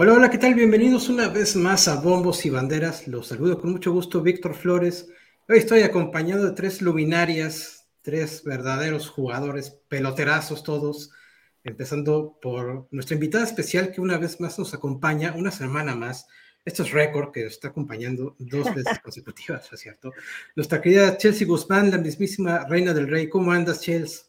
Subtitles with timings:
[0.00, 0.54] Hola, hola, ¿qué tal?
[0.54, 3.08] Bienvenidos una vez más a Bombos y Banderas.
[3.08, 5.08] Los saludo con mucho gusto, Víctor Flores.
[5.48, 11.10] Hoy estoy acompañado de tres luminarias, tres verdaderos jugadores, peloterazos todos,
[11.64, 16.28] empezando por nuestra invitada especial que una vez más nos acompaña, una semana más.
[16.64, 20.12] Esto es récord que nos está acompañando dos veces consecutivas, ¿es cierto?
[20.54, 23.28] Nuestra querida Chelsea Guzmán, la mismísima reina del rey.
[23.28, 24.27] ¿Cómo andas, Chelsea?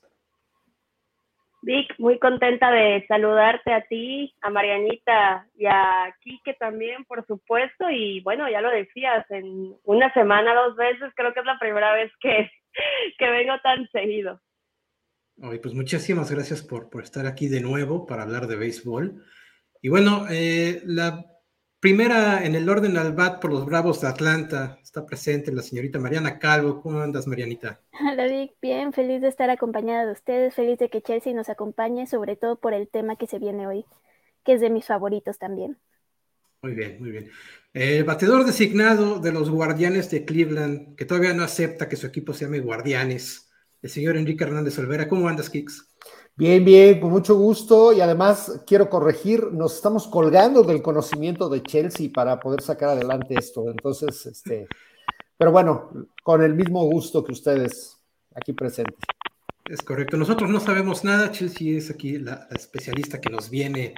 [1.61, 7.89] Vic, muy contenta de saludarte a ti, a Marianita y a Quique también, por supuesto.
[7.89, 11.93] Y bueno, ya lo decías, en una semana, dos veces, creo que es la primera
[11.93, 12.49] vez que,
[13.17, 14.39] que vengo tan seguido.
[15.41, 19.23] Ay, pues muchísimas gracias por, por estar aquí de nuevo para hablar de béisbol.
[19.81, 21.25] Y bueno, eh, la
[21.79, 24.77] Primera en el orden al bat por los Bravos de Atlanta.
[24.83, 26.81] Está presente la señorita Mariana Calvo.
[26.81, 27.79] ¿Cómo andas, Marianita?
[28.61, 30.53] Bien, feliz de estar acompañada de ustedes.
[30.53, 33.85] Feliz de que Chelsea nos acompañe, sobre todo por el tema que se viene hoy,
[34.43, 35.77] que es de mis favoritos también.
[36.61, 37.31] Muy bien, muy bien.
[37.73, 42.33] El batedor designado de los Guardianes de Cleveland, que todavía no acepta que su equipo
[42.33, 43.49] se llame Guardianes,
[43.81, 45.07] el señor Enrique Hernández Olvera.
[45.07, 45.88] ¿Cómo andas, Kicks?
[46.39, 51.61] Bien, bien, con mucho gusto y además quiero corregir, nos estamos colgando del conocimiento de
[51.61, 53.69] Chelsea para poder sacar adelante esto.
[53.69, 54.65] Entonces, este,
[55.37, 55.91] pero bueno,
[56.23, 57.97] con el mismo gusto que ustedes
[58.33, 58.95] aquí presentes.
[59.65, 63.95] Es correcto, nosotros no sabemos nada, Chelsea es aquí la, especialista que nos viene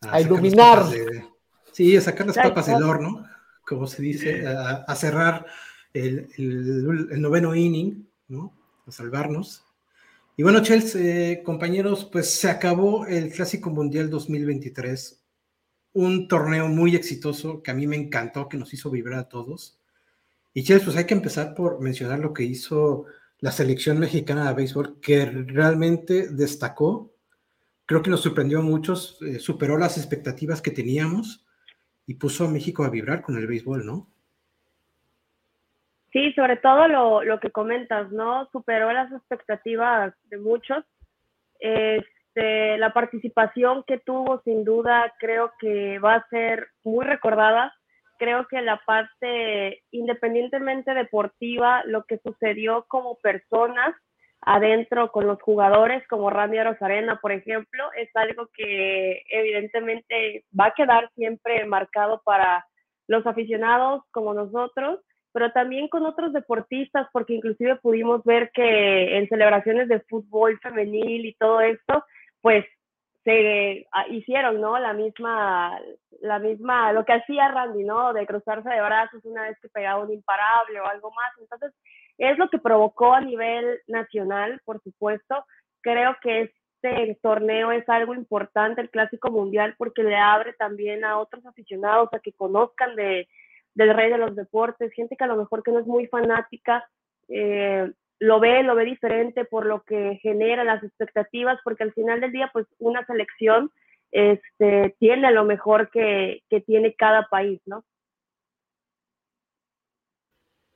[0.00, 0.86] a, iluminar.
[1.72, 3.26] sí, a sacar las papas del horno,
[3.66, 5.44] como se dice, a, cerrar
[5.92, 8.50] el, el noveno inning, ¿no?
[8.86, 9.62] A salvarnos.
[10.34, 15.22] Y bueno, Chelsea, eh, compañeros, pues se acabó el Clásico Mundial 2023,
[15.92, 19.78] un torneo muy exitoso que a mí me encantó, que nos hizo vibrar a todos.
[20.54, 23.04] Y Chelsea, pues hay que empezar por mencionar lo que hizo
[23.40, 27.12] la selección mexicana de béisbol, que realmente destacó,
[27.84, 31.44] creo que nos sorprendió a muchos, eh, superó las expectativas que teníamos
[32.06, 34.11] y puso a México a vibrar con el béisbol, ¿no?
[36.12, 38.46] Sí, sobre todo lo, lo que comentas, ¿no?
[38.52, 40.84] Superó las expectativas de muchos.
[41.58, 47.72] Este, la participación que tuvo, sin duda, creo que va a ser muy recordada.
[48.18, 53.96] Creo que la parte, independientemente deportiva, lo que sucedió como personas
[54.42, 60.74] adentro con los jugadores, como Randy Rosarena, por ejemplo, es algo que evidentemente va a
[60.74, 62.66] quedar siempre marcado para
[63.06, 65.00] los aficionados como nosotros
[65.32, 71.26] pero también con otros deportistas, porque inclusive pudimos ver que en celebraciones de fútbol femenil
[71.26, 72.04] y todo esto,
[72.40, 72.64] pues
[73.24, 74.78] se ah, hicieron, ¿no?
[74.78, 75.78] La misma,
[76.20, 78.12] la misma, lo que hacía Randy, ¿no?
[78.12, 81.32] De cruzarse de brazos una vez que pegaba un imparable o algo más.
[81.40, 81.72] Entonces,
[82.18, 85.44] es lo que provocó a nivel nacional, por supuesto.
[85.80, 91.18] Creo que este torneo es algo importante, el Clásico Mundial, porque le abre también a
[91.18, 93.28] otros aficionados a que conozcan de,
[93.74, 96.88] del rey de los deportes, gente que a lo mejor que no es muy fanática,
[97.28, 102.20] eh, lo ve, lo ve diferente por lo que genera las expectativas, porque al final
[102.20, 103.70] del día, pues una selección
[104.12, 107.84] este, tiene lo mejor que, que tiene cada país, ¿no?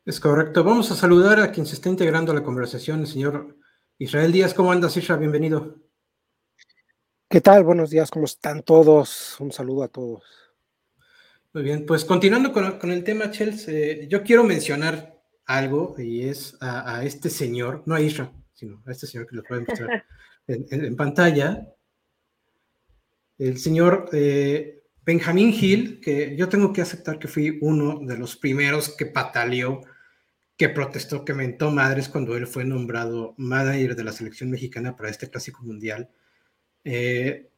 [0.05, 0.65] Es correcto.
[0.65, 3.57] Vamos a saludar a quien se está integrando a la conversación, el señor
[3.99, 4.55] Israel Díaz.
[4.55, 5.21] ¿Cómo andas, Israel?
[5.21, 5.77] Bienvenido.
[7.29, 7.65] ¿Qué tal?
[7.65, 9.37] Buenos días, ¿cómo están todos?
[9.41, 10.46] Un saludo a todos.
[11.57, 17.03] Muy bien, pues continuando con, el tema, Chelsea, yo quiero mencionar algo y es a,
[17.03, 20.05] este señor, no a Isra, sino a este señor que lo pueden mostrar
[20.49, 21.67] en, pantalla,
[23.39, 28.37] el señor eh, Benjamín Hill, que yo tengo que aceptar que fui uno de los
[28.37, 29.81] primeros que pataleó,
[30.59, 35.09] que protestó, que mentó madres cuando él fue nombrado manager de la selección mexicana para
[35.09, 36.11] este clásico mundial.
[36.85, 37.49] Eh,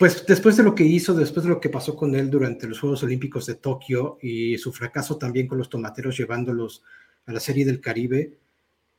[0.00, 2.80] pues después de lo que hizo, después de lo que pasó con él durante los
[2.80, 6.82] Juegos Olímpicos de Tokio y su fracaso también con los tomateros llevándolos
[7.26, 8.38] a la Serie del Caribe,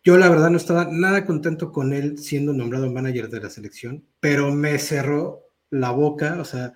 [0.03, 4.05] yo la verdad no estaba nada contento con él siendo nombrado manager de la selección,
[4.19, 6.75] pero me cerró la boca, o sea,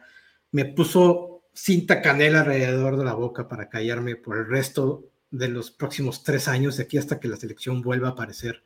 [0.51, 5.69] me puso cinta canela alrededor de la boca para callarme por el resto de los
[5.69, 8.63] próximos tres años, de aquí hasta que la selección vuelva a aparecer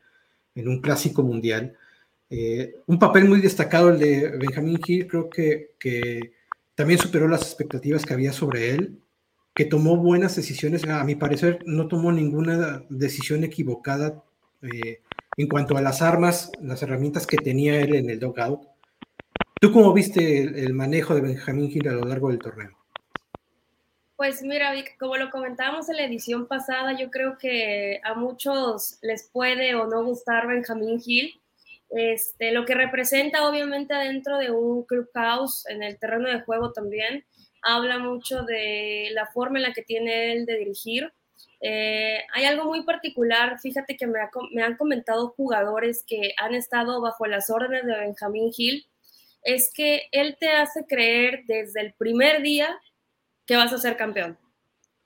[0.54, 1.76] en un clásico mundial.
[2.30, 6.32] Eh, un papel muy destacado el de Benjamin Hill, creo que, que,
[6.76, 9.00] también superó las expectativas que había sobre él,
[9.54, 14.22] que tomó buenas decisiones, a mi parecer no tomó ninguna decisión equivocada
[14.62, 15.02] eh,
[15.36, 18.62] en cuanto a las armas, las herramientas que tenía él en el dogout.
[19.60, 22.70] ¿Tú cómo viste el, manejo de Benjamin Hill a lo largo del torneo?
[24.16, 29.28] Pues mira, como lo comentábamos en la edición pasada, yo creo que a muchos les
[29.28, 31.39] puede o no gustar Benjamin Hill,
[31.90, 37.24] este, lo que representa obviamente dentro de un clubhouse, en el terreno de juego también,
[37.62, 41.12] habla mucho de la forma en la que tiene él de dirigir.
[41.60, 47.26] Eh, hay algo muy particular, fíjate que me, han comentado jugadores que han estado bajo
[47.26, 48.86] las órdenes de Benjamín Hill,
[49.42, 52.78] es que él te hace creer desde el primer día
[53.46, 54.38] que vas a ser campeón,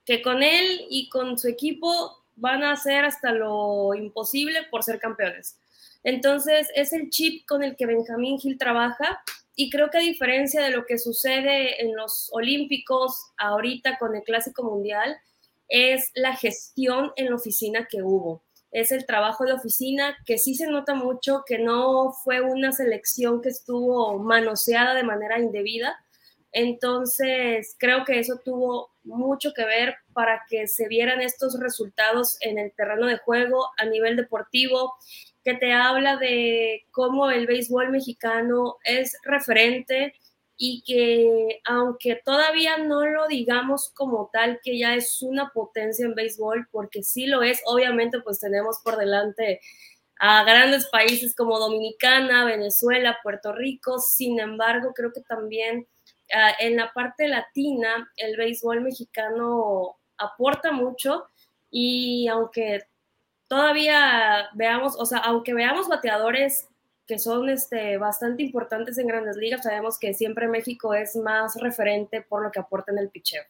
[0.05, 4.99] que con él y con su equipo van a hacer hasta lo imposible por ser
[4.99, 5.59] campeones.
[6.05, 9.23] Entonces, es el chip con el que Benjamín Gil trabaja
[9.57, 14.23] y creo que a diferencia de lo que sucede en los Olímpicos ahorita con el
[14.23, 15.17] Clásico Mundial,
[15.69, 18.43] es la gestión en la oficina que hubo.
[18.71, 23.41] Es el trabajo de oficina que sí se nota mucho, que no fue una selección
[23.41, 25.97] que estuvo manoseada de manera indebida.
[26.51, 32.59] Entonces, creo que eso tuvo mucho que ver para que se vieran estos resultados en
[32.59, 34.95] el terreno de juego a nivel deportivo,
[35.45, 40.15] que te habla de cómo el béisbol mexicano es referente
[40.57, 46.15] y que aunque todavía no lo digamos como tal que ya es una potencia en
[46.15, 49.61] béisbol, porque sí lo es, obviamente pues tenemos por delante
[50.19, 55.87] a grandes países como Dominicana, Venezuela, Puerto Rico, sin embargo creo que también
[56.33, 61.27] uh, en la parte latina el béisbol mexicano aporta mucho
[61.69, 62.85] y aunque
[63.49, 66.69] todavía veamos, o sea, aunque veamos bateadores
[67.07, 72.23] que son este, bastante importantes en grandes ligas, sabemos que siempre México es más referente
[72.23, 73.43] por lo que aporta en el picheo.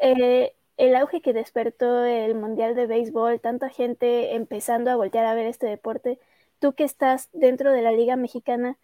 [0.00, 5.34] Eh, el auge que despertó el Mundial de Béisbol, tanta gente empezando a voltear a
[5.34, 6.20] ver este deporte,
[6.60, 8.78] tú que estás dentro de la Liga Mexicana,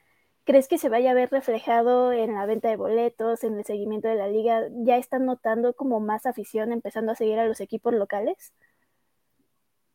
[0.44, 4.08] ¿crees que se vaya a ver reflejado en la venta de boletos, en el seguimiento
[4.08, 4.66] de la liga?
[4.70, 8.52] ¿Ya están notando como más afición empezando a seguir a los equipos locales?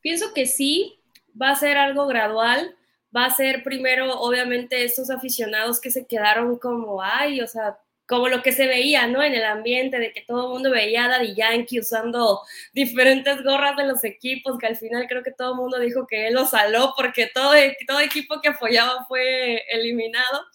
[0.07, 1.01] Pienso que sí,
[1.39, 2.77] va a ser algo gradual
[3.13, 7.77] va a ser primero, obviamente, estos aficionados que se quedaron como, ay, o sea,
[8.07, 9.21] como lo que se veía, ¿no?
[9.21, 12.42] En el ambiente, de que todo el mundo veía a Daddy Yankee usando
[12.74, 16.27] diferentes gorras de los equipos, que al final creo que todo el mundo dijo que
[16.27, 17.51] él lo saló porque todo,
[17.88, 20.45] todo equipo que apoyaba fue eliminado.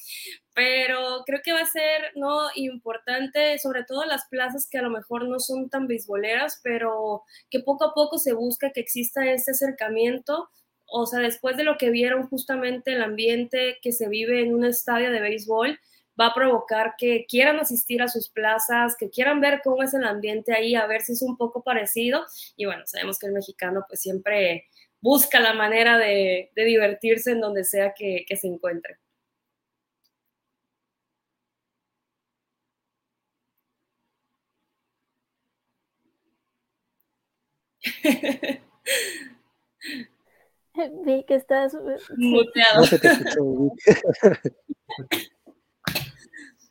[0.55, 2.49] Pero creo que va a ser, ¿no?
[2.57, 7.61] Importante, sobre todo las plazas que a lo mejor no son tan beisboleras, pero que
[7.61, 10.51] poco a poco se busca que exista este acercamiento
[10.95, 14.65] o sea, después de lo que vieron justamente el ambiente que se vive en un
[14.67, 15.81] estadio de béisbol,
[16.21, 20.05] va a provocar que quieran asistir a sus plazas, que quieran ver cómo es el
[20.05, 22.25] ambiente ahí, a ver si es un poco parecido.
[22.57, 24.69] Y bueno, sabemos que el mexicano pues siempre
[25.01, 28.99] busca la manera de, divertirse en donde sea que, que se encuentre.
[41.05, 42.85] Vi que estás uh, muteado.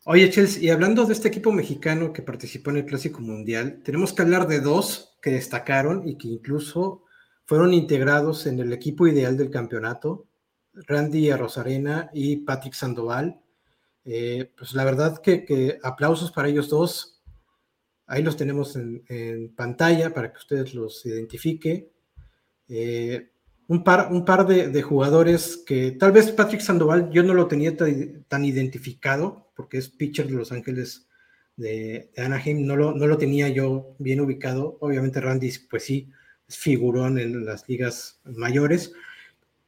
[0.06, 4.14] Oye, Chelsea, y hablando de este equipo mexicano que participó en el Clásico Mundial, tenemos
[4.14, 7.04] que hablar de dos que destacaron y que incluso
[7.46, 10.26] fueron integrados en el equipo ideal del campeonato,
[10.74, 13.42] Randy Rosarena y Patrick Sandoval.
[14.04, 17.22] Eh, pues la verdad que, aplausos para ellos dos.
[18.08, 21.92] Ahí los tenemos en, pantalla para que ustedes los identifique.
[22.68, 23.32] Eh,
[23.72, 27.74] un par, un par de, jugadores que tal vez Patrick Sandoval yo no lo tenía
[27.78, 31.08] tan, identificado, porque es pitcher de Los Ángeles
[31.56, 34.80] de, Anaheim, no lo, no lo tenía yo bien ubicado.
[34.80, 36.10] Obviamente Randy, pues sí,
[36.48, 38.92] es figurón en las ligas mayores.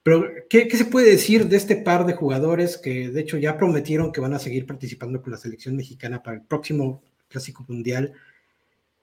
[0.01, 3.55] Pero, ¿qué, ¿qué, se puede decir de este par de jugadores que de hecho ya
[3.55, 8.13] prometieron que van a seguir participando con la selección mexicana para el próximo Clásico Mundial?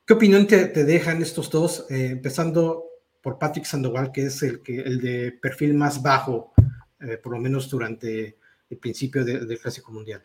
[0.05, 1.87] ¿Qué opinión te, dejan estos dos?
[1.89, 2.85] Eh, empezando
[3.23, 6.53] por Patrick Sandoval, que es el, que, el de perfil más bajo,
[7.01, 8.37] eh, por lo menos durante
[8.69, 10.25] el principio del Clásico Mundial.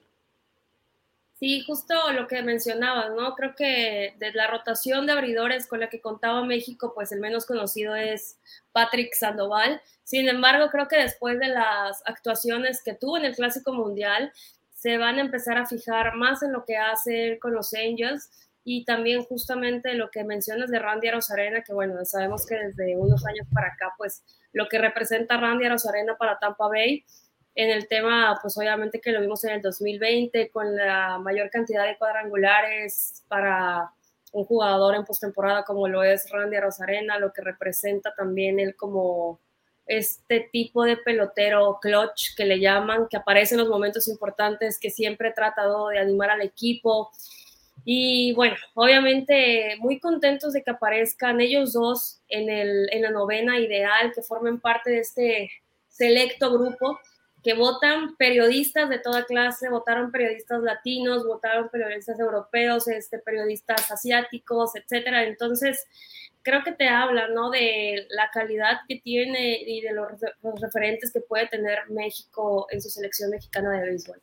[1.38, 3.36] Sí, justo lo que mencionabas, ¿no?
[3.36, 7.46] Creo que de la rotación de abridores con la que contaba México, pues el menos
[7.46, 8.40] conocido es
[8.72, 9.82] Patrick Sandoval.
[10.06, 14.32] Sin embargo, creo que después de las actuaciones que tuvo en el Clásico Mundial,
[14.74, 18.30] se van a empezar a fijar más en lo que hace con los Angels
[18.64, 23.26] y también justamente lo que mencionas de Randy Arozarena, que bueno, sabemos que desde unos
[23.26, 24.24] años para acá, pues
[24.54, 27.04] lo que representa Randy Arozarena para Tampa Bay,
[27.56, 31.86] en el tema, pues obviamente que lo vimos en el 2020 con la mayor cantidad
[31.86, 33.92] de cuadrangulares para
[34.34, 39.40] un jugador en postemporada como lo es Randy Arozarena, lo que representa también él como
[39.88, 44.90] este tipo de pelotero clutch que le llaman, que aparece en los momentos importantes, que
[44.90, 47.12] siempre ha tratado de animar al equipo,
[47.88, 53.60] y bueno, obviamente muy contentos de que aparezcan ellos dos en, el, en la novena
[53.60, 55.52] ideal, que formen parte de este
[55.88, 57.00] selecto grupo
[57.46, 64.72] que votan periodistas de toda clase, votaron periodistas latinos, votaron periodistas europeos, este, periodistas asiáticos,
[64.76, 65.24] etcétera.
[65.26, 65.86] Entonces,
[66.42, 67.52] creo que te habla, ¿no?
[67.52, 70.08] De la calidad que tiene y de los,
[70.42, 74.20] los referentes que puede tener México en su selección mexicana de béisbol.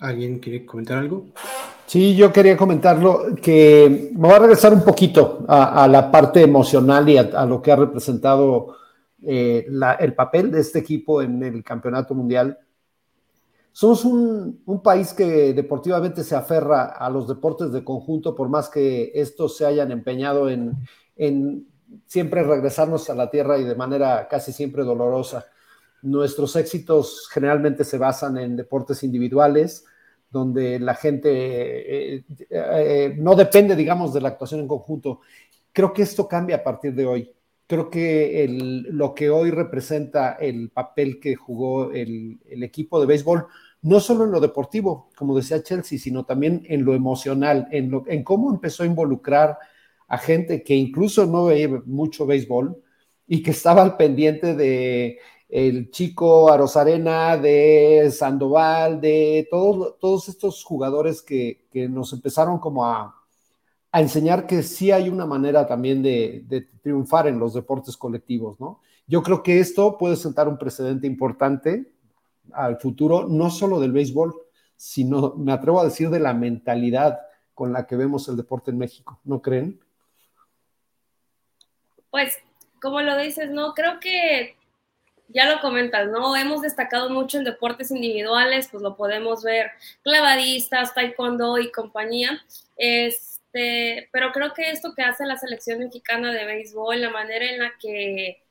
[0.00, 1.26] ¿Alguien quiere comentar algo?
[1.86, 7.08] Sí, yo quería comentarlo, que me voy a regresar un poquito a, la parte emocional
[7.08, 8.81] y a, lo que ha representado
[9.24, 9.66] eh,
[10.00, 12.58] el papel de este equipo en el campeonato mundial.
[13.72, 19.12] Somos un, país que deportivamente se aferra a los deportes de conjunto, por más que
[19.14, 20.76] estos se hayan empeñado en,
[22.06, 25.46] siempre regresarnos a la tierra y de manera casi siempre dolorosa.
[26.02, 29.86] Nuestros éxitos generalmente se basan en deportes individuales,
[30.30, 35.20] donde la gente eh, eh, no depende, digamos, de la actuación en conjunto.
[35.72, 37.32] Creo que esto cambia a partir de hoy.
[37.72, 38.46] Creo que
[38.90, 43.46] lo que hoy representa el papel que jugó el, equipo de béisbol,
[43.80, 48.04] no solo en lo deportivo, como decía Chelsea, sino también en lo emocional, en, lo,
[48.08, 49.56] en cómo empezó a involucrar
[50.06, 52.76] a gente que incluso no veía mucho béisbol
[53.26, 60.62] y que estaba al pendiente de el chico Arosarena, de Sandoval, de todos, todos estos
[60.62, 63.21] jugadores que, nos empezaron como a,
[64.00, 68.80] enseñar que sí hay una manera también de, triunfar en los deportes colectivos, ¿no?
[69.06, 71.92] Yo creo que esto puede sentar un precedente importante
[72.52, 74.34] al futuro, no solo del béisbol,
[74.76, 77.20] sino, me atrevo a decir, de la mentalidad
[77.54, 79.78] con la que vemos el deporte en México, ¿no creen?
[82.10, 82.38] Pues,
[82.80, 84.56] como lo dices, no, creo que
[85.28, 86.36] ya lo comentas, ¿no?
[86.36, 89.70] Hemos destacado mucho en deportes individuales, pues lo podemos ver,
[90.02, 92.42] clavadistas, taekwondo y compañía.
[93.52, 97.58] Este, pero creo que esto que hace la selección mexicana de béisbol, la manera en
[97.58, 98.42] la que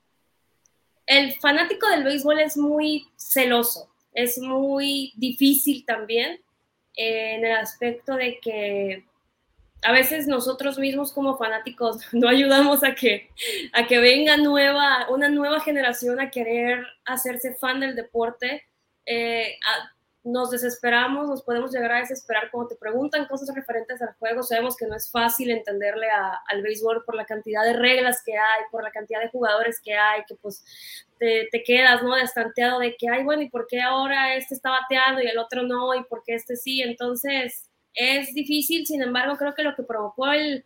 [1.08, 6.39] el fanático del béisbol es muy celoso, es muy difícil también
[6.96, 9.05] en el aspecto de que
[9.84, 13.29] a veces nosotros mismos como fanáticos no ayudamos a que,
[13.74, 18.63] a que venga nueva, una nueva generación a querer hacerse fan del deporte.
[19.08, 19.58] Eh,
[20.24, 24.44] nos desesperamos, nos podemos llegar a desesperar cuando te preguntan cosas referentes al juego.
[24.44, 26.08] Sabemos que no es fácil entenderle
[26.48, 29.96] al béisbol por la cantidad de reglas que hay, por la cantidad de jugadores que
[29.96, 30.63] hay, que pues
[31.18, 32.16] te, te quedas, ¿no?
[32.16, 35.63] Destanteado de que, ay, bueno, ¿y por qué ahora este está bateando y el otro
[35.63, 35.96] no?
[35.96, 36.82] ¿Y por qué este sí?
[36.82, 40.63] Entonces, es difícil, sin embargo, creo que lo que provocó el,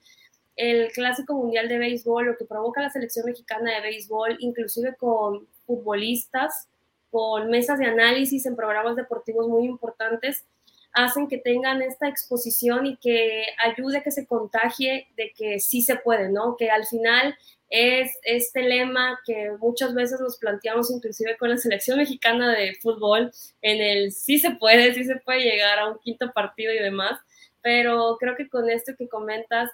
[0.94, 6.70] Clásico Mundial de Béisbol, lo que provoca la selección mexicana de béisbol, inclusive con futbolistas,
[7.16, 10.44] con mesas de análisis en programas deportivos muy importantes,
[10.92, 15.82] hacen que tengan esta exposición y que ayude a que se contagie de que sí
[15.82, 16.58] se puede, ¿no?
[16.58, 17.34] Que al final
[17.70, 23.32] es este lema que muchas veces nos planteamos inclusive con la selección mexicana de fútbol,
[23.62, 27.18] en el sí se puede, sí se puede llegar a un quinto partido y demás,
[27.62, 29.72] pero creo que con esto que comentas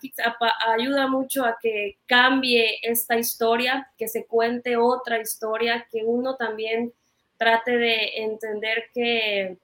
[0.77, 6.93] ayuda mucho a que cambie esta historia, que se cuente otra historia, que uno también
[7.41, 9.57] trate de entender que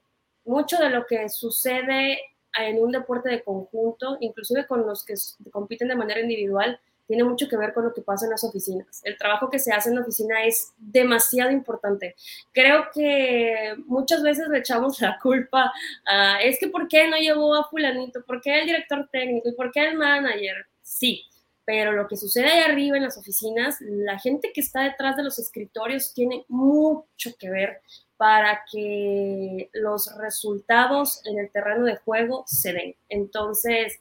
[0.45, 2.19] mucho de lo que sucede
[2.57, 5.13] en un deporte de conjunto, inclusive con los que
[5.51, 8.99] compiten de manera individual, tiene mucho que ver con lo que pasa en las oficinas.
[9.03, 12.15] El trabajo que se hace en la oficina es demasiado importante.
[12.51, 15.71] Creo que muchas veces le echamos la culpa
[16.07, 18.23] a, es que ¿por qué no llevó a fulanito?
[18.25, 19.49] ¿Por qué el director técnico?
[19.49, 20.65] ¿Y por qué el manager?
[20.81, 21.23] Sí,
[21.67, 25.23] pero lo que sucede ahí arriba en las oficinas, la gente que está detrás de
[25.23, 27.81] los escritorios tiene mucho que ver
[28.15, 32.95] para que los resultados en el terreno de juego se den.
[33.09, 33.99] Entonces,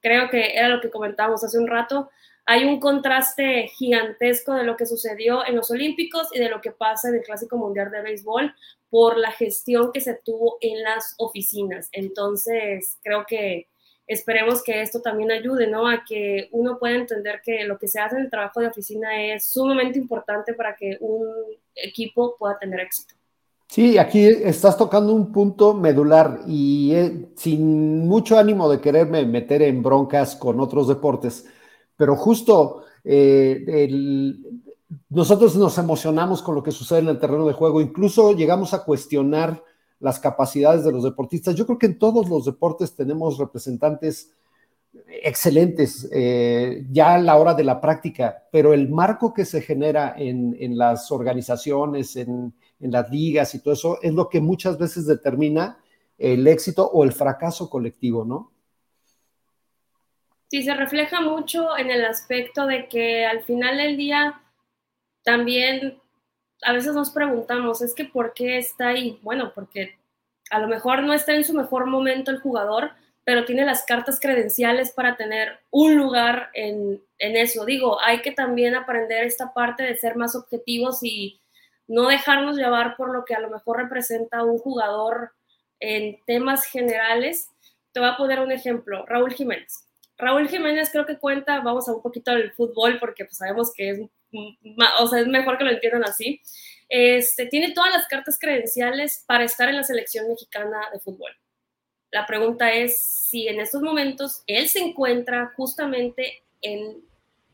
[0.00, 2.08] creo que era lo que comentábamos hace un rato,
[2.46, 6.70] hay un contraste gigantesco de lo que sucedió en los Olímpicos y de lo que
[6.70, 8.54] pasa en el Clásico Mundial de Béisbol
[8.88, 11.88] por la gestión que se tuvo en las oficinas.
[11.90, 13.66] Entonces, creo que
[14.12, 15.88] esperemos que esto también ayude, ¿no?
[15.88, 19.22] A que uno pueda entender que lo que se hace en el trabajo de oficina
[19.22, 21.26] es sumamente importante para que un
[21.74, 23.14] equipo pueda tener éxito.
[23.68, 29.62] Sí, aquí estás tocando un punto medular y eh, sin mucho ánimo de quererme meter
[29.62, 31.46] en broncas con otros deportes
[32.00, 33.90] pero justo eh,
[35.10, 38.84] nosotros nos emocionamos con lo que sucede en el terreno de juego, incluso llegamos a
[38.84, 39.62] cuestionar
[40.00, 41.54] las capacidades de los deportistas.
[41.54, 44.32] Yo creo que en todos los deportes tenemos representantes
[45.22, 50.14] excelentes eh, ya a la hora de la práctica, pero el marco que se genera
[50.16, 55.06] en, las organizaciones, en, en, las ligas y todo eso, es lo que muchas veces
[55.06, 55.78] determina
[56.18, 58.52] el éxito o el fracaso colectivo, ¿no?
[60.48, 64.42] Sí, se refleja mucho en el aspecto de que al final del día
[65.22, 66.00] también
[66.62, 69.18] a veces nos preguntamos, es que ¿por qué está ahí?
[69.22, 69.98] Bueno, porque
[70.50, 72.90] a lo mejor no está en su mejor momento el jugador,
[73.24, 77.64] pero tiene las cartas credenciales para tener un lugar en, en, eso.
[77.64, 81.40] Digo, hay que también aprender esta parte de ser más objetivos y
[81.86, 85.32] no dejarnos llevar por lo que a lo mejor representa un jugador
[85.80, 87.50] en temas generales.
[87.92, 89.86] Te voy a poner un ejemplo, Raúl Jiménez.
[90.16, 93.90] Raúl Jiménez creo que cuenta, vamos a un poquito del fútbol porque pues, sabemos que
[93.90, 94.00] es,
[94.98, 96.40] o sea, es mejor que lo entiendan así.
[96.88, 101.30] Este, tiene todas las cartas credenciales para estar en la selección mexicana de fútbol.
[102.10, 107.04] La pregunta es si en estos momentos él se encuentra justamente en,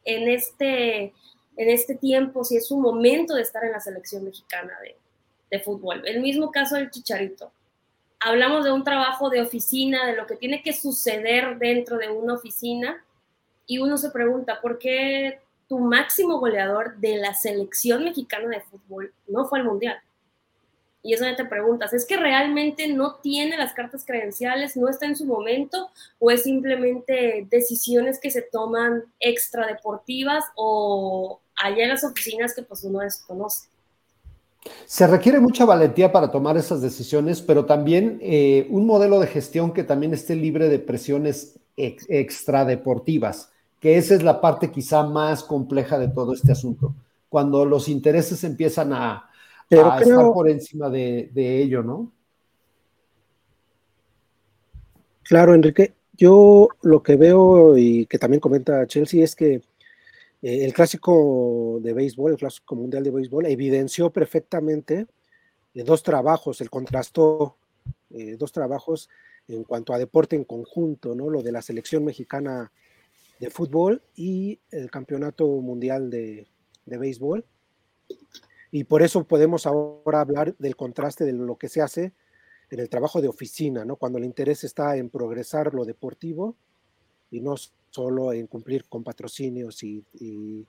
[0.04, 1.12] en, este,
[1.56, 4.97] en este tiempo, si es su momento de estar en la selección mexicana de,
[5.50, 6.02] de fútbol.
[6.06, 7.52] El mismo caso del Chicharito.
[8.18, 12.35] Hablamos de un trabajo de oficina, de lo que tiene que suceder dentro de una
[12.35, 13.04] oficina,
[13.66, 19.13] y uno se pregunta, ¿por qué tu máximo goleador de la selección mexicana de fútbol
[19.29, 19.99] no fue al Mundial?
[21.03, 25.07] Y eso ya te preguntas, ¿es que realmente no tiene las cartas credenciales, no está
[25.07, 31.91] en su momento o es simplemente decisiones que se toman extra deportivas o allá en
[31.91, 33.69] las oficinas que pues uno desconoce?
[34.85, 39.73] Se requiere mucha valentía para tomar esas decisiones, pero también eh, un modelo de gestión
[39.73, 43.53] que también esté libre de presiones ex extradeportivas,
[43.87, 46.93] que esa es la parte quizá más compleja de todo este asunto.
[47.28, 49.31] Cuando los intereses empiezan a,
[49.69, 51.31] pero a estar por encima de,
[51.62, 52.11] ello, ¿no?
[55.23, 55.95] Claro, Enrique.
[56.14, 61.93] Yo lo que veo y que también comenta Chelsea es que eh, el clásico de
[61.93, 65.07] béisbol, el clásico mundial de béisbol, evidenció perfectamente
[65.75, 67.55] eh, dos trabajos, el contrastó
[68.11, 69.09] eh, dos trabajos
[69.47, 71.31] en cuanto a deporte en conjunto, ¿no?
[71.31, 72.73] Lo de la selección mexicana
[73.38, 76.47] de fútbol y el campeonato mundial de,
[76.87, 77.45] de béisbol.
[78.71, 82.13] Y por eso podemos ahora hablar del contraste de lo que se hace
[82.71, 83.97] en el trabajo de oficina, ¿no?
[83.97, 86.56] Cuando el interés está en progresar lo deportivo
[87.30, 87.54] y no
[87.91, 90.67] solo en cumplir con patrocinios y, y,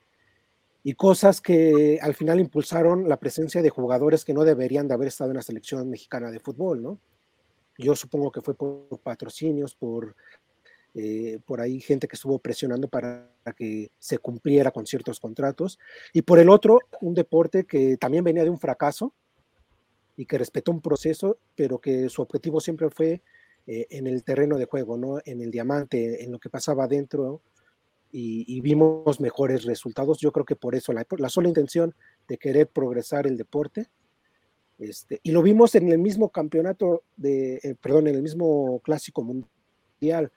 [0.95, 5.31] cosas que al final impulsaron la presencia de jugadores que no deberían de haber estado
[5.31, 6.97] en la selección mexicana de fútbol, ¿no?
[7.77, 10.15] Yo supongo que fue por patrocinios, por
[10.93, 15.79] eh, por ahí gente que estuvo presionando para que se cumpliera con ciertos contratos,
[16.13, 19.13] y por el otro, un deporte que también venía de un fracaso
[20.15, 23.21] y que respetó un proceso, pero que su objetivo siempre fue
[23.67, 25.19] eh, en el terreno de juego, ¿no?
[25.25, 27.41] en el diamante, en lo que pasaba adentro,
[28.09, 30.17] y, vimos mejores resultados.
[30.19, 31.93] Yo creo que por eso, la, la sola intención
[32.27, 33.89] de querer progresar el deporte,
[34.79, 39.23] este, y lo vimos en el mismo campeonato de, eh, perdón, en el mismo clásico
[39.23, 40.31] mundial.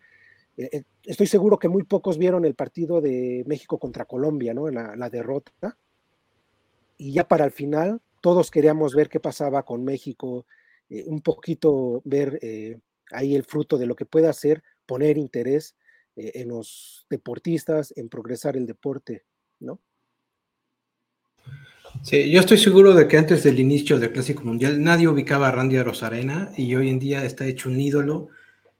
[0.61, 4.68] Eh, eh, estoy seguro que muy pocos vieron el partido de México contra Colombia, ¿no?
[4.68, 5.79] La, la derrota.
[6.99, 10.44] Y ya para el final, todos queríamos ver qué pasaba con México,
[10.90, 12.38] eh, un poquito ver
[13.11, 15.75] ahí el fruto de lo que puede hacer, poner interés
[16.14, 19.25] en los deportistas, en progresar el deporte,
[19.61, 19.81] ¿no?
[22.03, 25.53] Sí, yo estoy seguro de que antes del inicio del Clásico Mundial nadie ubicaba a
[25.53, 28.29] Randy Rosarena y hoy en día está hecho un ídolo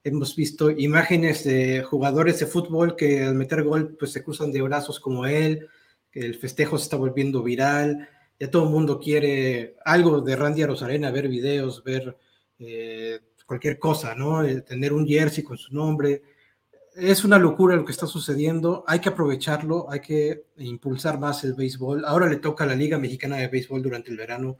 [0.03, 4.61] Hemos visto imágenes de jugadores de fútbol que al meter gol pues se cruzan de
[4.61, 5.67] brazos como él,
[6.11, 8.09] el festejo se está volviendo viral,
[8.39, 12.17] ya todo el mundo quiere algo de Randy Rosarena, ver videos, ver
[12.57, 14.43] eh, cualquier cosa, ¿no?
[14.43, 16.23] Eh, tener un jersey con su nombre.
[16.95, 21.53] Es una locura lo que está sucediendo, hay que aprovecharlo, hay que impulsar más el
[21.53, 22.03] béisbol.
[22.05, 24.57] Ahora le toca a la Liga Mexicana de Béisbol durante el verano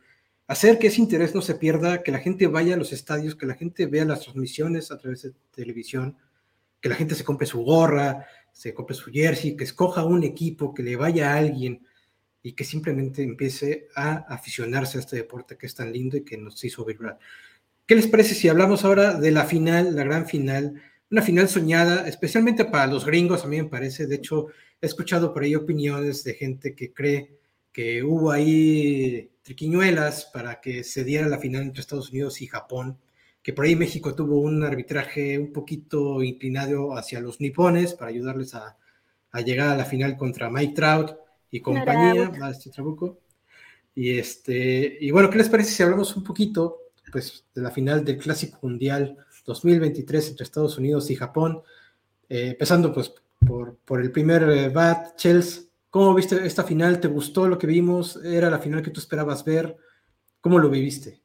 [0.52, 3.46] hacer que ese interés no se pierda, que la gente vaya a los estadios, que
[3.46, 6.18] la gente vea las transmisiones a través de televisión,
[6.82, 10.74] que la gente se compre su gorra, se compre su jersey, que escoja un equipo,
[10.74, 11.88] que le vaya a alguien
[12.44, 16.38] y que simplemente empiece a aficionarse a este deporte que es tan lindo y que
[16.38, 17.18] nos hizo vibrar.
[17.86, 20.82] ¿Qué les parece si hablamos ahora de la final, la gran final?
[21.10, 24.06] Una final soñada, especialmente para los gringos, a mí me parece.
[24.06, 24.48] De hecho,
[24.82, 27.40] he escuchado por ahí opiniones de gente que cree
[27.72, 32.98] que hubo ahí triquiñuelas para que se diera la final entre Estados Unidos y Japón,
[33.42, 38.54] que por ahí México tuvo un arbitraje un poquito inclinado hacia los nipones para ayudarles
[38.54, 38.78] a,
[39.44, 41.16] llegar a la final contra Mike Trout
[41.50, 43.20] y compañía, este Trabuco.
[43.96, 48.06] Y, este, y bueno, ¿qué les parece si hablamos un poquito pues, de la final
[48.06, 51.62] del Clásico Mundial 2023 entre Estados Unidos y Japón?
[52.30, 53.14] Eh, empezando pues
[53.46, 57.02] por, por el primer eh, bat, Chelsea ¿Cómo viste esta final?
[57.02, 58.16] ¿Te gustó lo que vimos?
[58.24, 59.76] ¿Era la final que tú esperabas ver?
[60.40, 61.22] ¿Cómo lo viviste?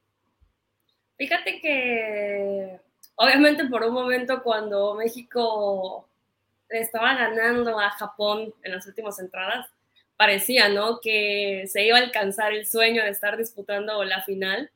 [1.16, 2.80] Fíjate que
[3.14, 6.08] obviamente por un momento cuando México
[6.68, 9.68] estaba ganando a Japón en las últimas entradas,
[10.16, 10.98] parecía, ¿no?
[11.00, 14.72] Que se iba a alcanzar el sueño de estar disputando la final.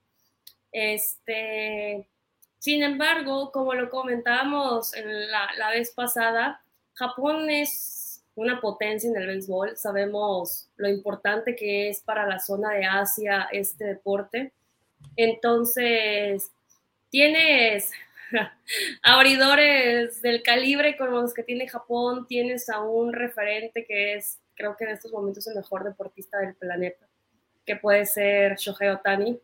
[0.70, 2.08] Este,
[2.60, 6.62] sin embargo, como lo comentábamos en la, la vez pasada,
[6.94, 7.99] Japón es
[8.34, 9.76] una potencia en el béisbol.
[9.76, 14.52] Sabemos lo importante que es para la zona de Asia este deporte.
[15.16, 16.50] Entonces,
[17.10, 17.90] tienes
[19.02, 24.76] abridores del calibre con los que tiene Japón, tienes a un referente que es, creo
[24.76, 27.06] que en estos momentos, el mejor deportista del planeta,
[27.66, 29.38] que puede ser Shohei Otani.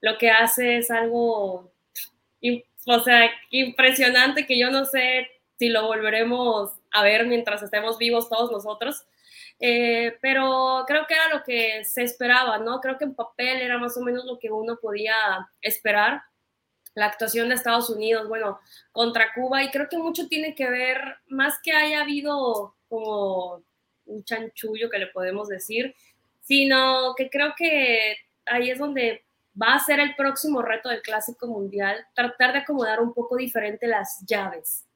[0.00, 1.72] Lo que hace es algo,
[2.86, 5.28] o sea, impresionante que yo no sé
[5.58, 9.04] si lo volveremos a ver mientras estemos vivos todos nosotros.
[9.60, 12.80] Eh, pero creo que era lo que se esperaba, ¿no?
[12.80, 15.14] Creo que en papel era más o menos lo que uno podía
[15.60, 16.22] esperar
[16.94, 20.98] la actuación de Estados Unidos, bueno, contra Cuba, y creo que mucho tiene que ver,
[21.28, 23.62] más que haya habido como
[24.04, 25.94] un chanchullo que le podemos decir,
[26.42, 29.24] sino que creo que ahí es donde
[29.60, 33.86] va a ser el próximo reto del Clásico Mundial, tratar de acomodar un poco diferente
[33.86, 34.86] las llaves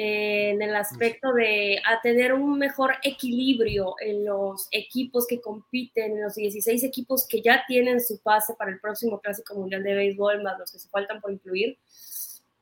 [0.00, 6.22] en el aspecto de a tener un mejor equilibrio en los equipos que compiten, en
[6.22, 10.44] los 16 equipos que ya tienen su pase para el próximo Clásico Mundial de Béisbol,
[10.44, 11.78] más los que se faltan por incluir.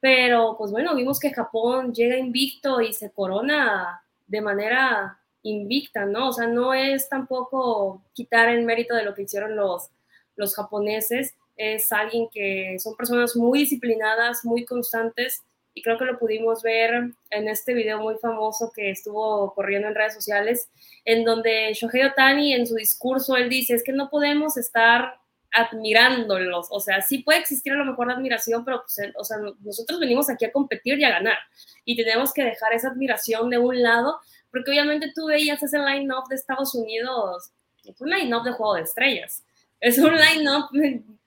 [0.01, 6.29] Pero, pues bueno, vimos que Japón llega invicto y se corona de manera invicta, ¿no?
[6.29, 9.91] O sea, no es tampoco quitar el mérito de lo que hicieron los,
[10.37, 15.43] los japoneses, es alguien que son personas muy disciplinadas, muy constantes
[15.77, 19.95] y creo que lo pudimos ver en este video muy famoso que estuvo corriendo en
[19.95, 20.71] redes sociales,
[21.05, 25.21] en donde Shohei Otani en su discurso, él dice, es que no podemos estar
[25.53, 29.37] admirándolos, o sea, sí puede existir a lo mejor la admiración, pero pues, o sea,
[29.61, 31.37] nosotros venimos aquí a competir y a ganar,
[31.85, 34.19] y tenemos que dejar esa admiración de un lado,
[34.51, 37.53] porque obviamente tú veías ese line-up de Estados Unidos,
[37.85, 39.45] es un line-up de juego de estrellas,
[39.81, 40.71] es un line-up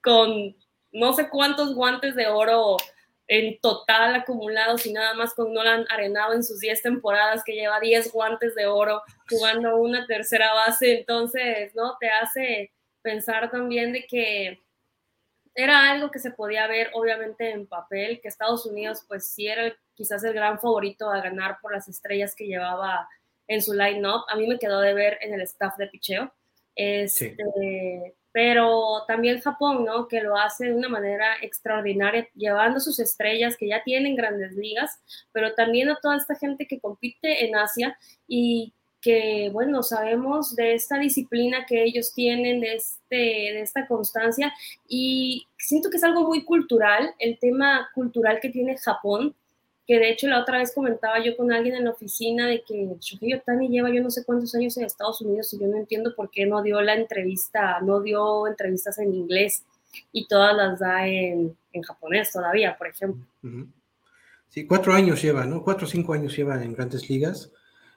[0.02, 0.56] con
[0.92, 2.78] no sé cuántos guantes de oro
[3.30, 7.80] en total acumulados y nada más con Nolan Arenado en sus 10 temporadas que lleva
[7.80, 11.96] 10 guantes de oro jugando una tercera base, entonces, ¿no?
[12.00, 14.60] Te hace pensar también de que
[15.54, 19.76] era algo que se podía ver obviamente en papel, que Estados Unidos pues sí era
[19.94, 23.08] quizás el gran favorito a ganar por las estrellas que llevaba
[23.48, 24.24] en su line-up.
[24.28, 26.34] A mí me quedó de ver en el staff de picheo.
[26.76, 27.36] Este,
[28.32, 30.08] pero también Japón, ¿no?
[30.08, 35.00] Que lo hace de una manera extraordinaria, llevando sus estrellas que ya tienen grandes ligas,
[35.32, 40.74] pero también a toda esta gente que compite en Asia y que, bueno, sabemos de
[40.74, 44.54] esta disciplina que ellos tienen, de, este, de esta constancia,
[44.88, 49.36] y siento que es algo muy cultural, el tema cultural que tiene Japón,
[49.89, 52.95] que de hecho la otra vez comentaba yo con alguien en la oficina de que
[52.99, 56.13] Shohei Otani lleva yo no sé cuántos años en Estados Unidos y yo no entiendo
[56.15, 59.65] por qué no dio la entrevista, no dio entrevistas en inglés
[60.12, 63.25] y todas las da en, en japonés todavía, por ejemplo.
[64.49, 65.63] Sí, cuatro años lleva, ¿no?
[65.63, 67.52] Cuatro o cinco años lleva en grandes ligas.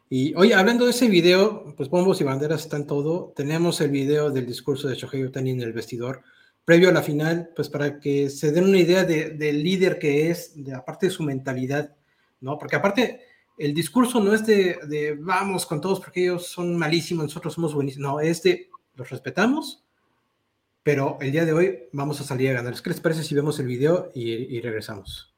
[0.09, 3.35] Y hoy, hablando de ese video, pues bombos y banderas están todo.
[3.37, 6.23] Tenemos el video del discurso de Shohei Otani en el vestidor
[6.66, 10.64] previo a la final, pues para que se den una idea del líder que es,
[10.64, 11.96] de, aparte de su mentalidad,
[12.42, 12.58] ¿no?
[12.58, 13.22] Porque aparte,
[13.58, 18.12] el discurso no es de, vamos con todos porque ellos son malísimos, nosotros somos buenísimos,
[18.12, 19.84] no, es de los respetamos,
[20.84, 22.82] pero el día de hoy vamos a salir a ganar.
[22.82, 25.34] ¿Qué les parece si vemos el video y, y regresamos?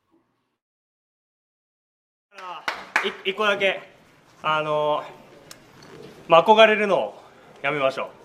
[3.23, 3.81] 一個だけ
[4.43, 5.03] あの、
[6.27, 7.23] まあ、憧れるのを
[7.61, 8.22] やめましょう。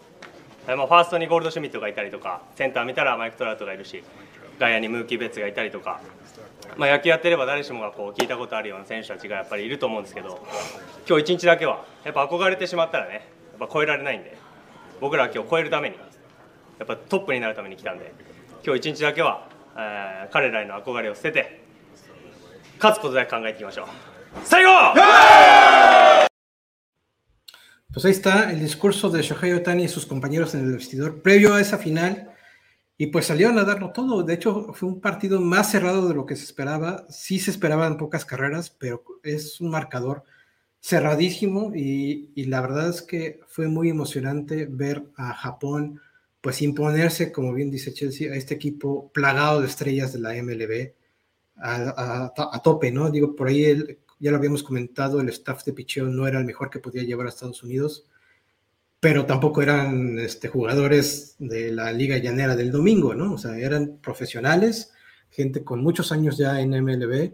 [0.75, 4.03] まあ、ファーストにゴールドシュミットがいたりとかセンター見たらマイク・トラウトがいるし
[4.59, 6.01] 外野にムーキー・ベッツがいたりとか、
[6.77, 10.45] まあ、野球やってれば誰しもがこう聞いたことあるような選手たちがやっぱりいると思うんですけど
[11.07, 13.27] 今日一日だけはやっぱ憧れてしまったらね
[13.57, 14.37] やっぱ超えられないんで
[14.99, 15.95] 僕らは今日超えるために
[16.77, 18.13] やっぱトップになるために来たんで
[18.65, 21.61] 今日一日だけは、えー、彼らへの憧れを捨てて
[22.77, 23.87] 勝つことだけ考えていきましょう。
[24.43, 25.88] 最後!
[27.99, 31.53] Pues ahí está el discurso de Shohei Otani y sus compañeros en el vestidor previo
[31.53, 32.31] a esa final.
[32.97, 34.23] Y pues salieron a darlo todo.
[34.23, 37.05] De hecho, fue un partido más cerrado de lo que se esperaba.
[37.09, 40.23] Sí se esperaban pocas carreras, pero es un marcador
[40.79, 41.73] cerradísimo.
[41.75, 45.99] Y, la verdad es que fue muy emocionante ver a Japón
[46.39, 50.93] pues imponerse, como bien dice Chelsea, a este equipo plagado de estrellas de la MLB
[51.57, 53.11] a, a tope, ¿no?
[53.11, 56.45] Digo, por ahí el, ya lo habíamos comentado, el staff de picheo no era el
[56.45, 58.07] mejor que podía llevar a Estados Unidos,
[58.99, 63.33] pero tampoco eran este, jugadores de la Liga Llanera del domingo, ¿no?
[63.33, 64.91] O sea, eran profesionales,
[65.29, 67.33] gente con muchos años ya en MLB,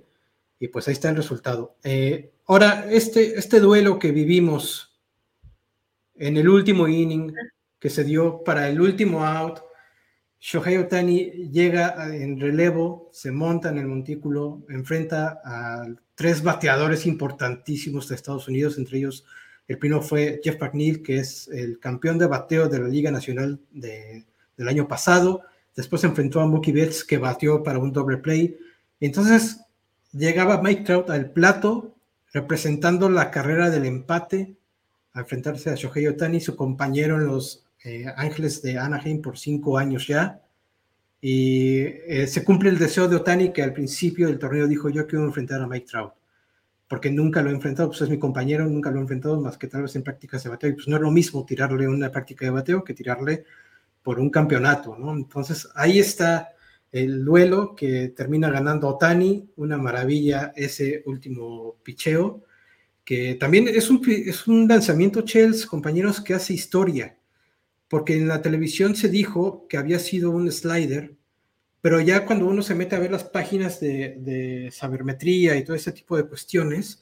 [0.59, 1.75] y pues ahí está el resultado.
[1.83, 4.95] Eh, ahora, este, este duelo que vivimos
[6.15, 7.33] en el último inning
[7.79, 9.59] que se dio para el último out,
[10.39, 18.07] Shohei Otani llega en relevo, se monta en el montículo, enfrenta a tres bateadores importantísimos
[18.07, 19.25] de Estados Unidos, entre ellos
[19.67, 23.59] el primero fue Jeff McNeil, que es el campeón de bateo de la Liga Nacional
[23.71, 25.41] del año pasado.
[25.75, 28.57] Después se enfrentó a Mookie Betts, que batió para un doble play.
[28.99, 29.61] Entonces
[30.11, 31.95] llegaba Mike Trout al plato,
[32.31, 34.55] representando la carrera del empate,
[35.13, 39.77] a enfrentarse a Shohei Otani, su compañero en los eh, Ángeles de Anaheim por cinco
[39.77, 40.41] años ya.
[41.21, 45.07] Y eh, se cumple el deseo de Otani, que al principio del torneo dijo: Yo
[45.07, 46.13] quiero enfrentar a Mike Trout
[46.87, 49.67] porque nunca lo he enfrentado, pues es mi compañero, nunca lo he enfrentado más que
[49.67, 52.45] tal vez en prácticas de bateo, y pues no es lo mismo tirarle una práctica
[52.45, 53.45] de bateo que tirarle
[54.03, 55.11] por un campeonato, ¿no?
[55.13, 56.49] Entonces ahí está
[56.91, 62.43] el duelo que termina ganando Otani, una maravilla ese último picheo,
[63.03, 67.17] que también es un, es un lanzamiento, Chels, compañeros, que hace historia,
[67.87, 71.15] porque en la televisión se dijo que había sido un slider,
[71.81, 75.91] pero ya cuando uno se mete a ver las páginas de, sabermetría y todo ese
[75.91, 76.99] tipo de cuestiones,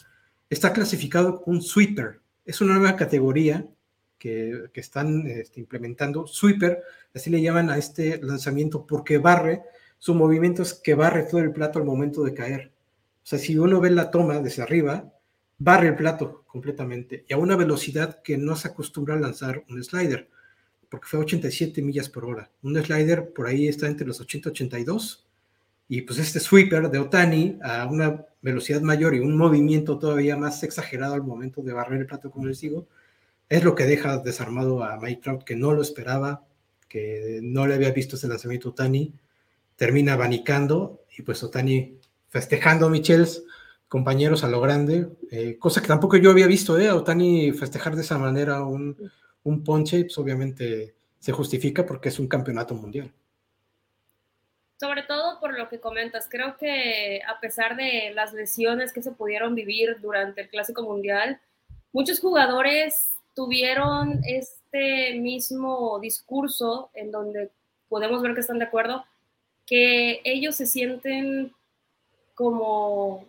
[0.50, 2.19] está clasificado como un sweeper.
[2.46, 3.65] Es una nueva categoría
[4.17, 6.28] que, están este, implementando.
[6.28, 6.82] Sweeper,
[7.13, 9.63] así le llaman a este lanzamiento, porque barre,
[10.00, 12.72] su movimiento es que barre todo el plato al momento de caer.
[13.24, 15.13] O sea, si uno ve la toma desde arriba,
[15.58, 19.82] barre el plato completamente y a una velocidad que no se acostumbra a lanzar un
[19.82, 20.30] slider
[20.93, 22.51] porque fue 87 millas por hora.
[22.62, 25.25] Un slider por ahí está entre los 80 y 82.
[25.88, 30.62] Y pues este sweeper de Otani a una velocidad mayor y un movimiento todavía más
[30.62, 32.88] exagerado al momento de barrer el plato, como les digo,
[33.49, 36.45] es lo que deja desarmado a Mike Trout, que no lo esperaba,
[36.88, 39.15] que no le había visto ese lanzamiento Otani.
[39.75, 41.97] Termina abanicando y pues Otani
[42.29, 43.41] festejando a Michels,
[43.88, 46.91] compañeros a lo grande, eh, cosa que tampoco yo había visto, ¿eh?
[46.91, 48.95] Otani festejar de esa manera un
[49.43, 53.12] un ponche, pues obviamente se justifica porque es un campeonato mundial.
[54.79, 59.12] Sobre todo por lo que comentas, creo que a pesar de las lesiones que se
[59.12, 61.39] pudieron vivir durante el Clásico Mundial,
[61.93, 67.49] muchos jugadores tuvieron este mismo discurso en donde
[67.88, 69.06] podemos ver que están de acuerdo,
[69.65, 71.53] que ellos se sienten
[72.36, 73.25] como,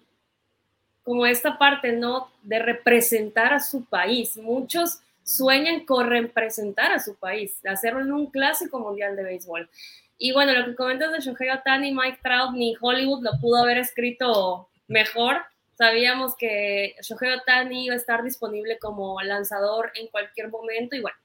[1.05, 2.31] como esta parte, ¿no?
[2.43, 4.37] De representar a su país.
[4.37, 9.69] Muchos sueñan con representar a su país, hacerlo en un clásico mundial de béisbol.
[10.19, 13.79] Y bueno, lo que comentas de Shohei Otani, Mike Trout, ni Hollywood lo pudo haber
[13.79, 15.43] escrito mejor.
[15.77, 21.17] Sabíamos que Shohei Otani iba a estar disponible como lanzador en cualquier momento y bueno,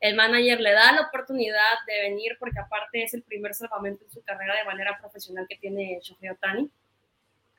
[0.00, 4.10] el manager le da la oportunidad de venir porque aparte es el primer salvamento en
[4.10, 6.70] su carrera de manera profesional que tiene Shohei Otani,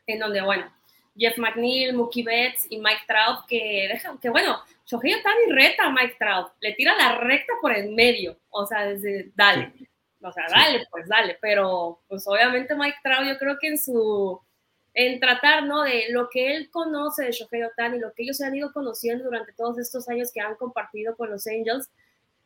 [0.07, 0.73] en donde bueno,
[1.15, 5.91] Jeff McNeil, Mookie Betts y Mike Trout que dejan, que bueno, Shohei Otani reta a
[5.91, 9.73] Mike Trout, le tira la recta por el medio, o sea, desde, dale,
[10.21, 14.39] o sea, dale, pues dale, pero pues obviamente Mike Trout yo creo que en su,
[14.93, 15.83] en tratar, ¿no?
[15.83, 19.25] De lo que él conoce de Shohei Otani, lo que ellos se han ido conociendo
[19.25, 21.89] durante todos estos años que han compartido con los Angels,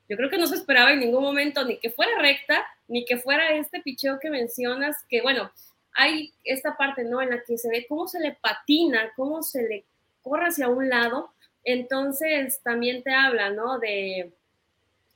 [0.10, 3.18] yo creo que no se esperaba en ningún momento ni que fuera recta, ni que
[3.18, 5.52] fuera este picheo que mencionas, que bueno,
[5.94, 7.22] hay esta parte, ¿no?
[7.22, 9.86] En la que se ve cómo se le patina, cómo se le
[10.22, 11.32] corre hacia un lado.
[11.64, 13.80] Entonces, también te habla, ¿no?
[13.80, 14.32] De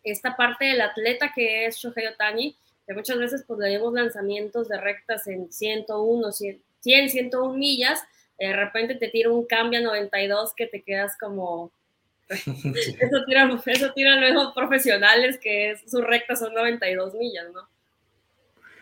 [0.04, 4.80] esta parte del atleta que es Shohei Otani, que muchas veces pues le lanzamientos de
[4.80, 6.62] rectas en 101, 100,
[7.10, 8.02] 101 millas,
[8.40, 11.72] de repente te tira un cambio a 92 que te quedas como...
[12.30, 17.68] eso, tira, eso tira luego profesionales que es, sus rectas son 92 millas, ¿no?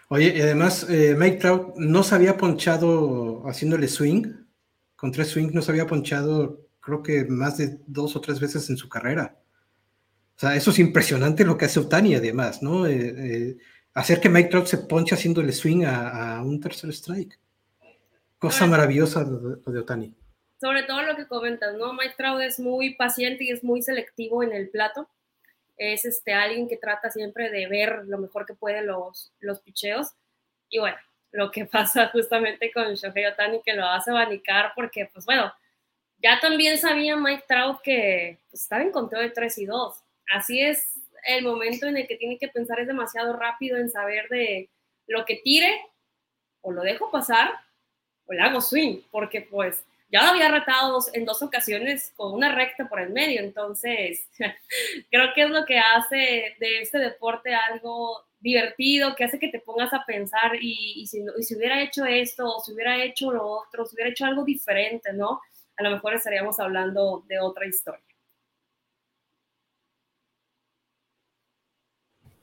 [0.09, 4.33] Oye, y además, eh, Mike Trout no se había ponchado haciéndole swing.
[4.95, 8.69] Con tres swings no se había ponchado, creo que más de dos o tres veces
[8.69, 9.37] en su carrera.
[10.35, 12.85] O sea, eso es impresionante lo que hace Otani, además, ¿no?
[12.85, 13.57] Eh, eh,
[13.93, 17.39] hacer que Mike Trout se ponche haciéndole swing a, un tercer strike.
[18.37, 20.15] Cosa maravillosa lo de, de Otani.
[20.61, 21.93] Sobre todo lo que comentas, ¿no?
[21.93, 25.09] Mike Trout es muy paciente y es muy selectivo en el plato
[25.77, 30.13] es este, alguien que trata siempre de ver lo mejor que puede los, los picheos.
[30.69, 30.97] Y bueno,
[31.31, 35.53] lo que pasa justamente con Shohei Otani que lo hace abanicar porque, pues bueno,
[36.17, 40.03] ya también sabía Mike Trout que pues, estaba en conteo de 3 y 2.
[40.33, 44.29] Así es el momento en el que tiene que pensar es demasiado rápido en saber
[44.29, 44.69] de
[45.07, 45.81] lo que tire
[46.61, 47.51] o lo dejo pasar
[48.25, 49.85] o le hago swing, porque pues
[50.15, 54.29] ya lo había retado en dos ocasiones con una recta por el medio, entonces
[55.11, 59.59] creo que es lo que hace de este deporte algo divertido, que hace que te
[59.59, 63.85] pongas a pensar y, si, si, hubiera hecho esto, o si hubiera hecho lo otro,
[63.85, 65.41] si hubiera hecho algo diferente, ¿no?
[65.75, 68.05] A lo mejor estaríamos hablando de otra historia.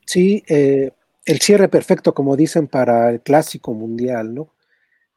[0.04, 0.90] Sí, eh,
[1.24, 4.52] el cierre perfecto, como dicen, para el clásico mundial, ¿no?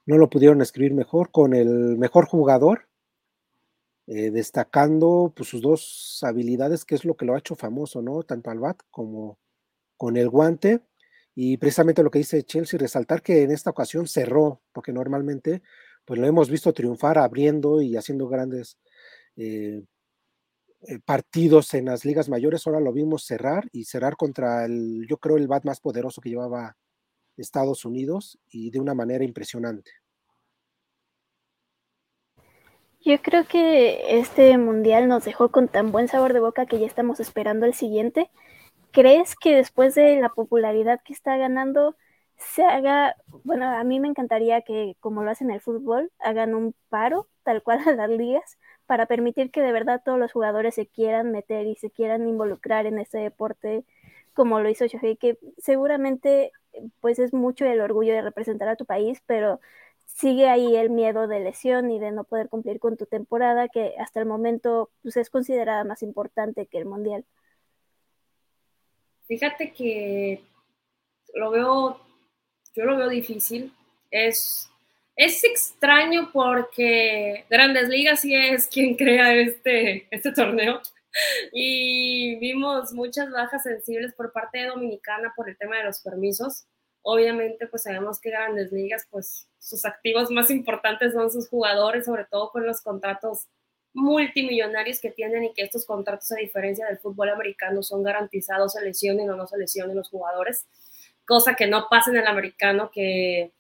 [0.06, 2.88] No lo pudieron escribir mejor con el mejor jugador,
[4.08, 8.22] eh, destacando pues, sus dos habilidades, que es lo que lo ha hecho famoso, ¿no?
[8.24, 9.40] Tanto al bat como
[9.98, 10.82] con el guante.
[11.36, 15.64] Y precisamente lo que dice Chelsea, resaltar que en esta ocasión cerró, porque normalmente
[16.06, 18.78] pues lo hemos visto triunfar abriendo y haciendo grandes
[19.38, 19.84] eh,
[20.88, 25.18] eh, partidos en las ligas mayores, ahora lo vimos cerrar y cerrar contra el, yo
[25.18, 26.78] creo, el bat más poderoso que llevaba
[27.38, 29.92] Estados Unidos y de una manera impresionante.
[33.02, 36.88] Yo creo que este mundial nos dejó con tan buen sabor de boca que ya
[36.88, 38.32] estamos esperando el siguiente.
[38.92, 41.96] ¿Crees que después de la popularidad que está ganando
[42.38, 46.56] se haga, bueno, a mí me encantaría que como lo hacen en el fútbol, hagan
[46.56, 50.76] un paro tal cual a las ligas para permitir que de verdad todos los jugadores
[50.76, 53.86] se quieran meter y se quieran involucrar en este deporte
[54.36, 56.52] como lo hizo Shohei, que seguramente
[57.02, 59.60] pues es mucho el orgullo de representar a tu país, pero
[60.06, 63.96] sigue ahí el miedo de lesión y de no poder cumplir con tu temporada, que
[63.98, 67.26] hasta el momento pues, es considerada más importante que el mundial.
[69.28, 70.44] Fíjate que
[71.34, 72.00] lo veo,
[72.76, 73.74] yo lo veo difícil.
[74.12, 74.70] Es
[75.16, 80.82] es extraño porque Grandes Ligas sí es quien crea este, este torneo
[81.52, 86.66] y vimos muchas bajas sensibles por parte de Dominicana por el tema de los permisos.
[87.02, 92.26] Obviamente, pues sabemos que Grandes Ligas, pues sus activos más importantes son sus jugadores, sobre
[92.26, 93.48] todo con los contratos
[93.94, 98.84] multimillonarios que tienen y que estos contratos, a diferencia del fútbol americano, son garantizados, se
[98.84, 100.68] lesionen o no se lesionen los jugadores,
[101.26, 103.54] cosa que no pasa en el americano, que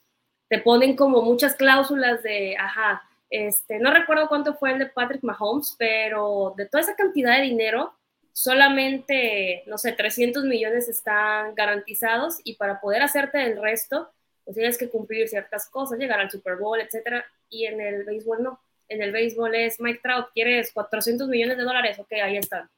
[0.49, 3.03] te ponen como muchas cláusulas de, ajá,
[3.35, 7.43] este, no recuerdo cuánto fue el de Patrick Mahomes, pero de toda esa cantidad de
[7.43, 7.93] dinero,
[8.33, 14.11] solamente, no sé, 300 millones están garantizados y para poder hacerte el resto,
[14.43, 18.43] pues tienes que cumplir ciertas cosas, llegar al Super Bowl, etcétera, y en el béisbol
[18.43, 18.59] no.
[18.87, 21.97] En el béisbol es Mike Trout, ¿quieres 400 millones de dólares?
[21.99, 22.69] Ok, ahí están.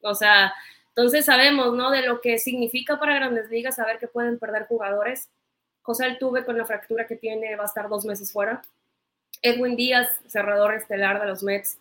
[0.00, 0.54] O sea,
[0.88, 1.90] entonces sabemos, ¿no?
[1.90, 5.28] De lo que significa para grandes ligas saber que pueden perder jugadores
[5.86, 8.60] José Altuve con la fractura que tiene va a estar dos meses fuera.
[9.42, 11.78] Edwin Díaz, cerrador estelar de los Mets,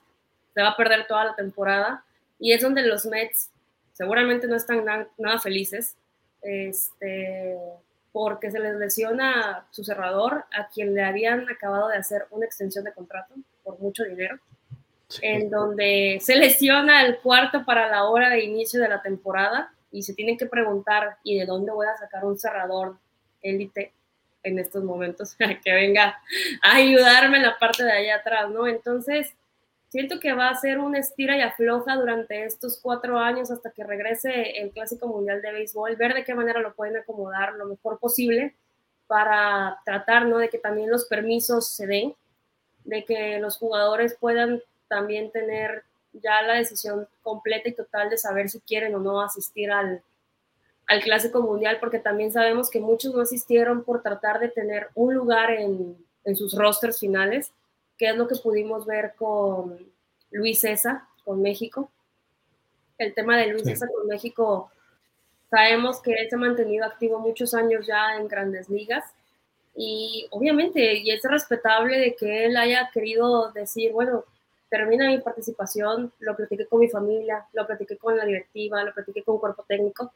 [0.54, 2.04] se va a perder toda la temporada.
[2.40, 3.50] Y es donde los Mets
[3.94, 4.86] seguramente no están
[5.18, 5.96] nada, felices
[6.42, 7.58] este,
[8.12, 12.84] porque se les lesiona su cerrador a quien le habían acabado de hacer una extensión
[12.84, 14.38] de contrato por mucho dinero,
[15.22, 20.04] en donde se lesiona el cuarto para la hora de inicio de la temporada y
[20.04, 22.98] se tienen que preguntar, ¿y de dónde voy a sacar un cerrador
[23.42, 23.94] élite
[24.46, 26.18] en estos momentos, que venga
[26.62, 28.68] a ayudarme en la parte de allá atrás, ¿no?
[28.68, 29.34] Entonces,
[29.90, 33.84] siento que va a ser una estira y afloja durante estos cuatro años hasta que
[33.84, 38.00] regrese el Clásico Mundial de Béisbol, ver de qué manera lo pueden acomodar lo mejor
[38.00, 38.56] posible
[39.08, 40.38] para tratar, ¿no?
[40.38, 42.16] De que también los permisos se den,
[42.84, 48.50] de que los jugadores puedan también tener ya la decisión completa y total de saber
[48.50, 50.02] si quieren o no asistir al,
[50.88, 55.14] al Clásico Mundial, porque también sabemos que muchos no asistieron por tratar de tener un
[55.14, 55.98] lugar en,
[56.36, 57.52] sus rosters finales,
[57.98, 59.78] que es lo que pudimos ver con
[60.32, 61.92] Luis César, con México.
[62.98, 64.72] El tema de Luis César con México,
[65.52, 69.04] sabemos que él se ha mantenido activo muchos años ya en grandes ligas
[69.76, 74.24] y obviamente, y es respetable de que él haya querido decir, bueno,
[74.70, 79.22] termina mi participación, lo platiqué con mi familia, lo platiqué con la directiva, lo platiqué
[79.24, 80.14] con cuerpo técnico,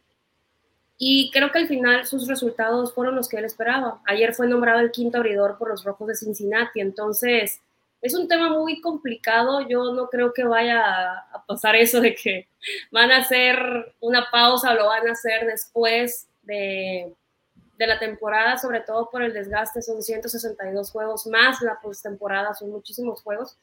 [1.02, 4.02] y creo que al final sus resultados fueron los que él esperaba.
[4.06, 7.62] Ayer fue nombrado el quinto abridor por los Rojos de Cincinnati, entonces
[8.02, 9.66] es un tema muy complicado.
[9.68, 12.50] Yo no creo que vaya a pasar eso de que
[12.92, 17.14] van a hacer una pausa o lo van a hacer después de,
[17.78, 19.82] de la temporada, sobre todo por el desgaste.
[19.82, 23.56] Son 162 juegos más la postemporada, son muchísimos juegos.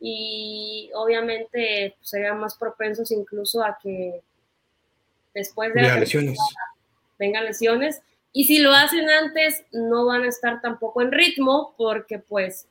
[0.00, 4.20] Y obviamente pues, serían más propensos incluso a que
[5.32, 6.38] después de la lesiones
[7.18, 8.02] vengan lesiones.
[8.32, 12.66] Y si lo hacen antes, no van a estar tampoco en ritmo porque pues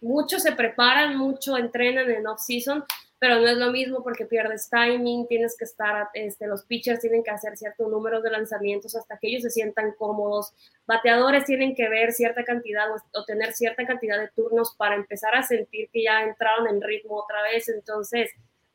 [0.00, 2.84] muchos se preparan, mucho entrenan en off-season,
[3.18, 7.24] pero no es lo mismo porque pierdes timing, tienes que estar, este, los pitchers tienen
[7.24, 10.52] que hacer ciertos números de lanzamientos hasta que ellos se sientan cómodos,
[10.86, 15.42] bateadores tienen que ver cierta cantidad o, tener cierta cantidad de turnos para empezar a
[15.42, 18.30] sentir que ya entraron en ritmo otra vez, entonces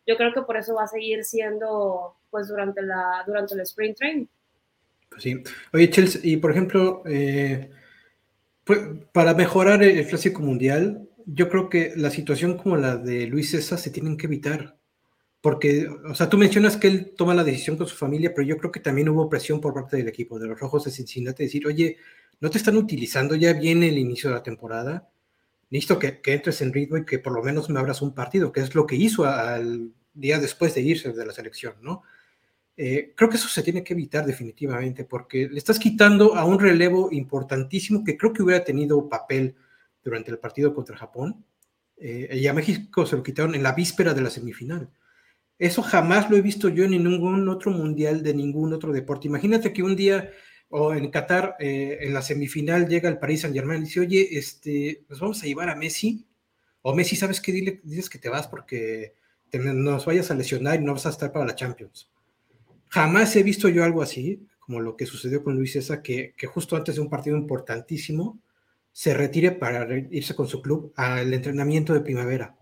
[0.06, 3.98] yo creo que por eso va a seguir siendo pues durante, la, durante el sprint
[3.98, 4.26] training.
[5.20, 5.42] Sí.
[5.74, 7.70] Oye, Chelsea, y por ejemplo, eh,
[8.64, 8.80] pues,
[9.12, 13.80] para mejorar el clásico mundial, yo creo que la situación como la de Luis César
[13.80, 14.78] se tienen que evitar.
[15.42, 18.58] porque, o sea, tú mencionas que él toma la decisión con su familia, pero yo
[18.58, 21.68] creo que también hubo presión por parte del equipo de los Rojos de Cincinnati, decir,
[21.68, 21.98] oye,
[22.40, 25.10] no te están utilizando, ya viene el inicio de la temporada,
[26.00, 28.62] que, que entres en ritmo y que por lo menos me abras un partido, que
[28.62, 32.04] es lo que hizo al día después de irse de la selección, ¿no?
[32.76, 36.60] Eh, creo que eso se tiene que evitar definitivamente, porque le estás quitando a un
[36.60, 39.56] relevo importantísimo que creo que hubiera tenido papel
[40.04, 41.46] durante el partido contra Japón,
[41.98, 44.90] eh, y a México se lo quitaron en la víspera de la semifinal.
[45.60, 49.28] Eso jamás lo he visto yo en ningún otro mundial de ningún otro deporte.
[49.28, 50.32] Imagínate que un día
[50.70, 54.28] o en Qatar, eh, en la semifinal, llega el Paris Saint Germain y dice, oye,
[54.38, 56.28] este, nos vamos a llevar a Messi.
[56.82, 57.52] O Messi, ¿sabes qué?
[57.52, 59.14] Dile, dices que te vas porque
[59.54, 62.12] nos vayas a lesionar y no vas a estar para la Champions.
[62.94, 66.76] Jamás he visto yo algo así, como lo que sucedió con Luis César, que, justo
[66.76, 68.40] antes de un partido importantísimo
[68.92, 72.56] se retire para irse con su club al entrenamiento de primavera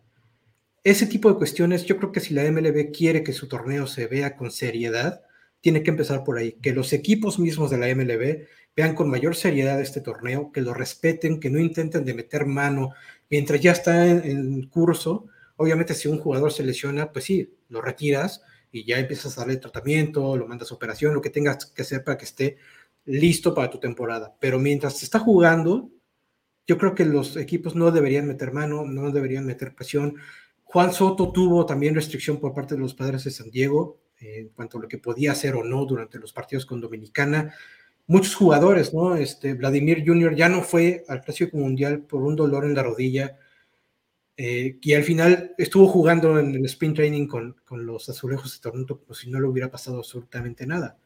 [0.83, 4.07] ese tipo de cuestiones, yo creo que si la MLB quiere que su torneo se
[4.07, 5.21] vea con seriedad,
[5.59, 9.35] tiene que empezar por ahí, que los equipos mismos de la MLB vean con mayor
[9.35, 12.93] seriedad este torneo, que lo respeten, que no intenten de meter mano
[13.29, 15.27] mientras ya está en, curso.
[15.55, 18.41] Obviamente si un jugador se lesiona, pues sí, lo retiras
[18.71, 22.03] y ya empiezas a darle tratamiento, lo mandas a operación, lo que tengas que hacer
[22.03, 22.57] para que esté
[23.05, 24.35] listo para tu temporada.
[24.39, 25.89] Pero mientras se está jugando,
[26.67, 30.15] yo creo que los equipos no deberían meter mano, no deberían meter presión,
[30.63, 34.49] Juan Soto tuvo también restricción por parte de los padres de San Diego eh, en
[34.49, 37.53] cuanto a lo que podía hacer o no durante los partidos con Dominicana.
[38.07, 39.17] Muchos jugadores, ¿no?
[39.17, 40.33] Este, Vladimir Jr.
[40.33, 43.37] ya no fue al Clásico Mundial por un dolor en la rodilla
[44.37, 48.61] eh, y al final estuvo jugando en el sprint training con, con, los azulejos de
[48.61, 50.97] Toronto como si no le hubiera pasado absolutamente nada,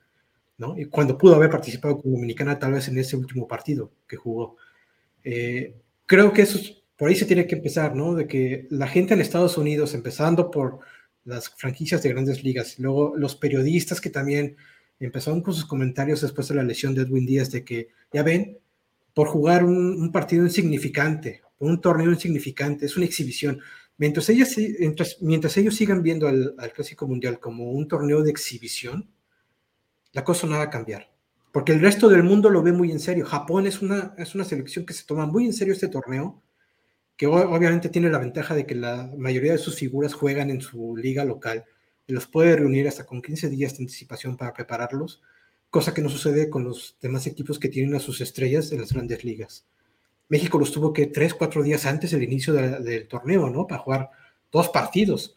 [0.57, 0.77] ¿no?
[0.77, 4.57] Y cuando pudo haber participado con Dominicana tal vez en ese último partido que jugó.
[5.23, 8.15] Eh, creo que eso es por ahí se tiene que empezar, ¿no?
[8.15, 10.79] De que la gente en Estados Unidos, empezando por
[11.25, 14.55] las franquicias de grandes ligas, y luego los periodistas que también
[14.99, 18.59] empezaron con sus comentarios después de la lesión de Edwin Díaz, de que, ya ven,
[19.13, 23.61] por jugar un, partido insignificante, un torneo insignificante, es una exhibición.
[23.97, 24.55] Mientras, ellos,
[25.21, 29.09] mientras, ellos sigan viendo al, al, Clásico Mundial como un torneo de exhibición,
[30.11, 31.11] la cosa no va a cambiar.
[31.51, 33.25] Porque el resto del mundo lo ve muy en serio.
[33.25, 36.43] Japón es una, es una selección que se toma muy en serio este torneo
[37.17, 40.97] que obviamente tiene la ventaja de que la mayoría de sus figuras juegan en su
[40.97, 41.65] liga local
[42.07, 45.21] y los puede reunir hasta con 15 días de anticipación para prepararlos,
[45.69, 48.91] cosa que no sucede con los demás equipos que tienen a sus estrellas en las
[48.91, 49.65] grandes ligas.
[50.29, 53.67] México los tuvo que 3, 4 días antes del inicio del torneo, ¿no?
[53.67, 54.09] Para jugar
[54.51, 55.35] dos partidos.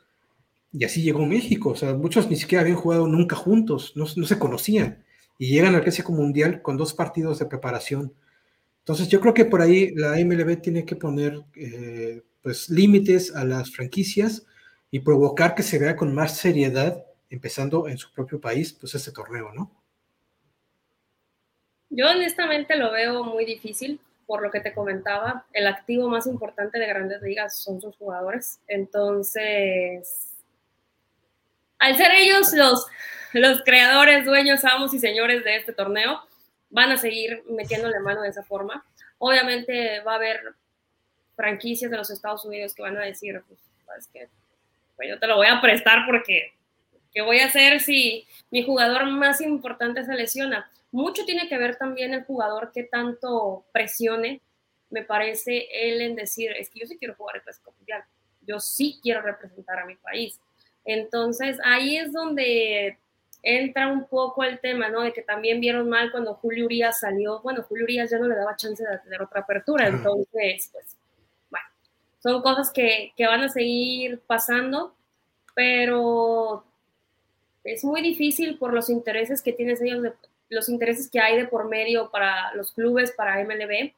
[0.73, 1.71] Y así llegó México.
[1.71, 5.05] O sea, muchos ni siquiera habían jugado nunca juntos, no, no se conocían.
[5.39, 8.13] Y llegan al Clásico Mundial con dos partidos de preparación
[8.89, 13.45] entonces yo creo que por ahí la MLB tiene que poner eh, pues límites a
[13.45, 14.47] las franquicias
[14.91, 19.13] y provocar que se vea con más seriedad, empezando en su propio país, pues este
[19.13, 19.71] torneo, ¿no?
[21.91, 26.79] Yo honestamente lo veo muy difícil, por lo que te comentaba, el activo más importante
[26.79, 28.61] de grandes ligas son sus jugadores.
[28.69, 30.37] Entonces,
[31.79, 32.87] al ser ellos los,
[33.33, 36.21] los creadores, dueños, amos y señores de este torneo,
[36.69, 38.85] van a seguir metiéndole mano de esa forma.
[39.17, 40.43] Obviamente va a haber
[41.35, 43.43] franquicias de los Estados Unidos que van a decir,
[43.87, 44.29] pues, que
[44.95, 46.53] pues yo te lo voy a prestar porque,
[47.15, 50.71] ¿qué voy a hacer si mi jugador más importante se lesiona?
[50.91, 54.41] Mucho tiene que ver también el jugador que tanto presione,
[54.91, 58.03] me parece él en decir, es que yo sí quiero jugar el Clásico Mundial,
[58.43, 60.41] yo sí quiero representar a mi país.
[60.85, 62.97] Entonces ahí es donde
[63.43, 65.03] entra un poco el tema, ¿no?
[65.03, 68.35] De que también vieron mal cuando Julio Urias salió, bueno, Julio Urias ya no le
[68.35, 70.97] daba chance de tener otra apertura, entonces, pues,
[71.51, 71.67] bueno,
[72.21, 74.95] son cosas que, que van a seguir pasando,
[75.55, 76.65] pero
[77.65, 80.13] es muy difícil por los intereses que tienes ellos, de,
[80.49, 83.93] los intereses que hay de por medio para los clubes, para MLB,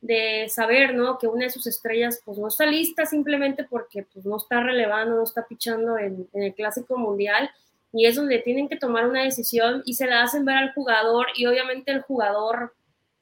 [0.00, 1.18] de saber, ¿no?
[1.18, 5.16] Que una de sus estrellas, pues, no está lista simplemente porque, pues, no está relevando,
[5.16, 7.50] no está pichando en, el Clásico Mundial,
[7.92, 11.28] y es donde tienen que tomar una decisión y se la hacen ver al jugador
[11.34, 12.74] y obviamente el jugador,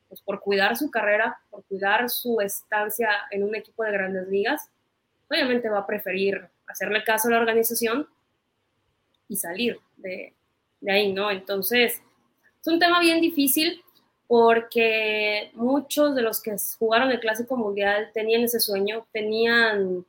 [0.09, 4.69] pues por cuidar su carrera, por cuidar su estancia en un equipo de grandes ligas,
[5.31, 8.09] obviamente va a preferir hacerle caso a la organización
[9.29, 10.35] y salir de,
[10.81, 11.31] de ahí, ¿no?
[11.31, 12.03] Entonces,
[12.65, 13.85] es un tema bien difícil
[14.27, 20.07] porque muchos de los que jugaron el Clásico Mundial tenían ese sueño, tenían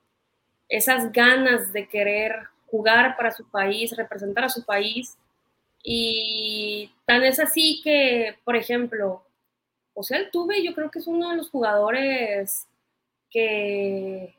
[0.69, 2.33] esas ganas de querer
[2.67, 5.17] jugar para su país, representar a su país.
[5.83, 9.25] Y tan es así que, por ejemplo,
[9.93, 12.69] o sea, el Tuve yo creo que es uno de los jugadores
[13.29, 14.33] que,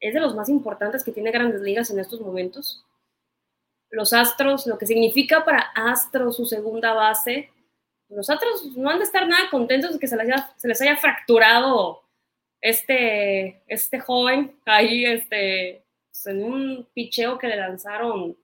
[0.00, 2.84] es de los más importantes que tiene grandes ligas en estos momentos.
[3.90, 7.50] Los Astros, lo que significa para Astros su segunda base,
[8.08, 12.02] los Astros no han de estar nada contentos de que se les haya, fracturado
[12.60, 18.36] este, este joven ahí este, pues, en un picheo que le lanzaron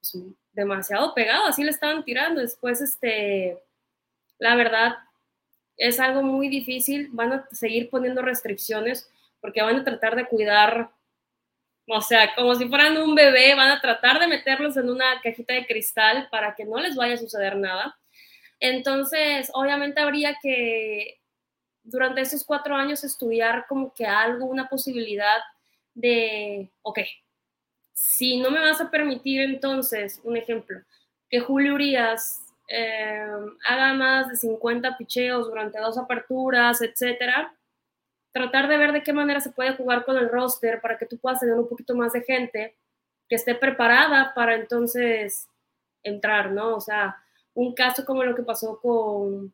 [0.00, 2.40] pues, demasiado pegado, así le estaban tirando.
[2.40, 3.58] Después, este,
[4.38, 4.96] la verdad,
[5.76, 7.08] es algo muy difícil.
[7.12, 9.10] Van a seguir poniendo restricciones
[9.40, 10.90] porque van a tratar de cuidar,
[11.88, 15.54] o sea, como si fueran un bebé, van a tratar de meterlos en una cajita
[15.54, 17.98] de cristal para que no les vaya a suceder nada.
[18.60, 21.20] Entonces, obviamente habría que
[21.82, 25.38] durante esos cuatro años estudiar como que algo, una posibilidad
[25.94, 27.00] de, ok,
[27.92, 30.80] si no me vas a permitir entonces, un ejemplo,
[31.28, 33.26] que Julio Urias eh,
[33.64, 37.52] haga más de 50 picheos durante dos aperturas, etcétera,
[38.32, 41.18] tratar de ver de qué manera se puede jugar con el roster para que tú
[41.18, 42.76] puedas tener un poquito más de gente
[43.28, 45.48] que esté preparada para entonces
[46.02, 46.76] entrar, ¿no?
[46.76, 47.16] O sea,
[47.54, 49.52] un caso como lo que pasó con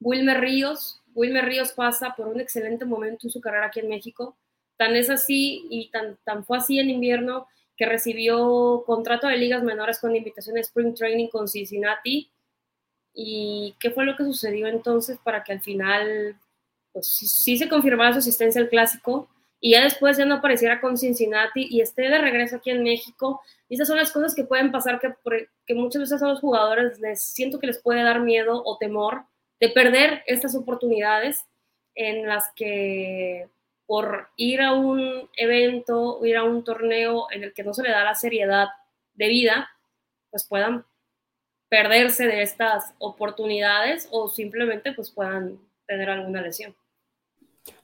[0.00, 1.02] Wilmer Ríos.
[1.14, 4.36] Wilmer Ríos pasa por un excelente momento en su carrera aquí en México.
[4.76, 9.62] Tan es así y tan, tan fue así en invierno que recibió contrato de ligas
[9.62, 12.30] menores con invitación a Spring Training con Cincinnati.
[13.14, 16.36] ¿Y qué fue lo que sucedió entonces para que al final,
[16.92, 19.28] pues sí, se confirmara su asistencia al clásico
[19.60, 23.40] y ya después ya no apareciera con Cincinnati y esté de regreso aquí en México?
[23.68, 25.14] Y esas son las cosas que pueden pasar que,
[25.66, 29.24] que muchas veces a los jugadores les siento que les puede dar miedo o temor
[29.60, 31.44] de perder estas oportunidades
[31.94, 33.48] en las que
[33.86, 37.82] por ir a un evento o ir a un torneo en el que no se
[37.82, 38.68] le da la seriedad
[39.14, 39.70] de vida,
[40.30, 40.84] pues puedan
[41.68, 45.58] perderse de estas oportunidades o simplemente pues puedan
[45.88, 46.76] tener alguna lesión.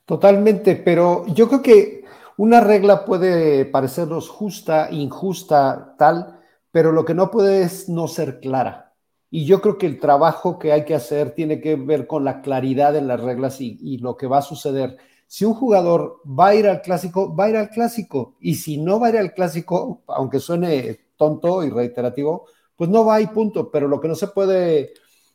[0.05, 2.05] Totalmente, pero yo creo que
[2.37, 6.41] una regla puede parecernos justa, injusta, tal,
[6.71, 8.93] pero lo que no puede es no ser clara.
[9.31, 12.43] Y yo creo que el trabajo que hay que hacer tiene que ver con la
[12.43, 14.97] claridad en las reglas y, lo que va a suceder.
[15.27, 18.37] Si un jugador va a ir al clásico, va a ir al clásico.
[18.41, 22.47] Y si no va a ir al clásico, aunque suene tonto y reiterativo,
[22.77, 23.71] pues no va y punto.
[23.71, 24.95] Pero lo que no se puede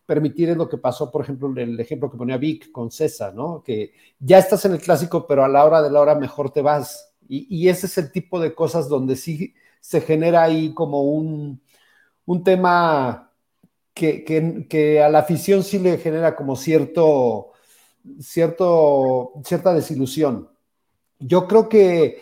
[0.10, 3.62] permitir es lo que pasó, por ejemplo, el ejemplo que ponía Vic con César, ¿no?
[3.64, 6.64] Que ya estás en el clásico, pero a la hora de la hora mejor te
[6.64, 7.14] vas.
[7.28, 11.62] Y, y ese es el tipo de cosas donde sí se genera ahí como un,
[12.26, 13.30] un tema
[13.94, 17.52] que, a la afición sí le genera como cierto,
[18.20, 20.50] cierto, cierta desilusión.
[21.20, 22.22] Yo creo que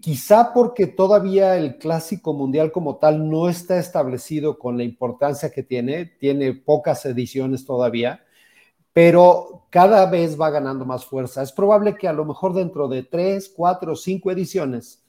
[0.00, 5.62] quizá porque todavía el clásico mundial como tal no está establecido con la importancia que
[5.62, 8.24] tiene, tiene pocas ediciones todavía,
[8.92, 11.42] pero cada vez va ganando más fuerza.
[11.42, 15.02] Es probable que a lo mejor dentro de tres, cuatro, cinco ediciones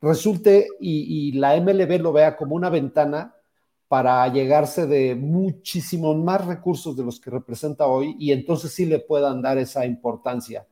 [0.00, 3.34] resulte y, la MLB lo vea como una ventana
[3.88, 8.98] para llegarse de muchísimos más recursos de los que representa hoy y entonces sí le
[8.98, 10.66] puedan dar esa importancia.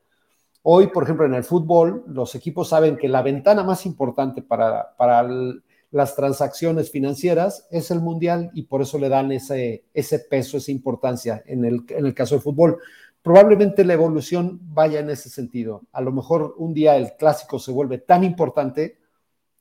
[0.68, 4.96] Hoy, por ejemplo, en el fútbol, los equipos saben que la ventana más importante para,
[4.96, 5.24] para
[5.92, 10.72] las transacciones financieras es el mundial y por eso le dan ese, ese peso, esa
[10.72, 12.78] importancia en el, en el caso del fútbol.
[13.22, 15.82] Probablemente la evolución vaya en ese sentido.
[15.92, 18.98] A lo mejor un día el clásico se vuelve tan importante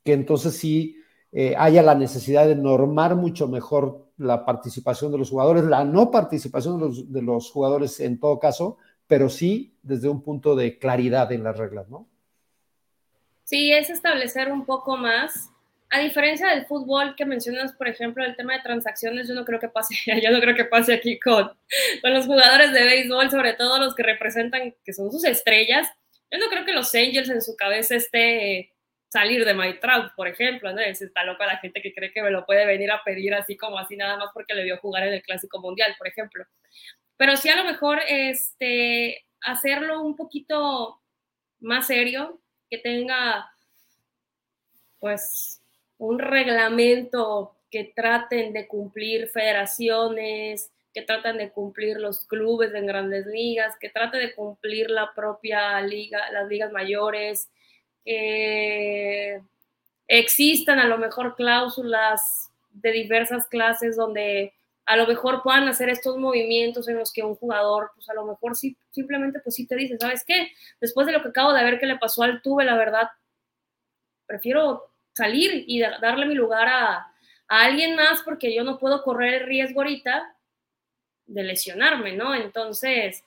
[0.03, 0.97] que entonces sí
[1.31, 6.09] eh, haya la necesidad de normar mucho mejor la participación de los jugadores, la no
[6.09, 8.77] participación de los, de los jugadores en todo caso,
[9.07, 12.09] pero sí desde un punto de claridad en las reglas, ¿no?
[13.43, 15.51] Sí, es establecer un poco más.
[15.91, 19.59] A diferencia del fútbol que mencionas, por ejemplo, el tema de transacciones, yo no creo
[19.59, 21.51] que pase, yo no creo que pase aquí con,
[22.01, 25.87] con los jugadores de béisbol, sobre todo los que representan, que son sus estrellas.
[26.31, 28.73] Yo no creo que los Angels en su cabeza esté
[29.09, 30.81] salir de My Trout, por ejemplo, ¿no?
[30.81, 33.55] Es, está loca la gente que cree que me lo puede venir a pedir así
[33.55, 36.43] como así nada más porque le vio jugar en el Clásico Mundial, por ejemplo.
[37.17, 41.01] Pero sí a lo mejor este, hacerlo un poquito
[41.59, 42.39] más serio,
[42.69, 43.51] que tenga
[44.99, 45.61] pues
[45.97, 53.25] un reglamento que traten de cumplir federaciones, que traten de cumplir los clubes en grandes
[53.25, 57.49] ligas, que trate de cumplir la propia liga, las ligas mayores,
[58.05, 59.41] eh,
[60.07, 64.53] existan a lo mejor cláusulas de diversas clases donde
[64.85, 68.25] a lo mejor puedan hacer estos movimientos en los que un jugador, pues a lo
[68.25, 70.51] mejor sí, simplemente pues sí te dice, ¿sabes qué?
[70.79, 73.09] Después de lo que acabo de ver que le pasó al Tuve, la verdad,
[74.27, 76.93] prefiero salir y darle mi lugar a,
[77.47, 80.35] a alguien más porque yo no puedo correr el riesgo ahorita
[81.25, 82.35] de lesionarme, ¿no?
[82.35, 83.23] Entonces,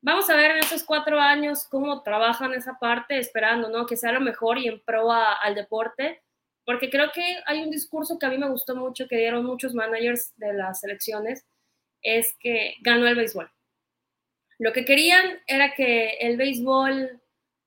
[0.00, 3.86] vamos a ver en esos cuatro años cómo trabajan esa parte, esperando, ¿no?
[3.86, 6.22] Que sea lo mejor y en pro al deporte,
[6.64, 9.74] porque creo que hay un discurso que a mí me gustó mucho, que dieron muchos
[9.74, 11.44] managers de las selecciones,
[12.02, 13.50] es que ganó el béisbol.
[14.58, 17.20] Lo que querían era que el béisbol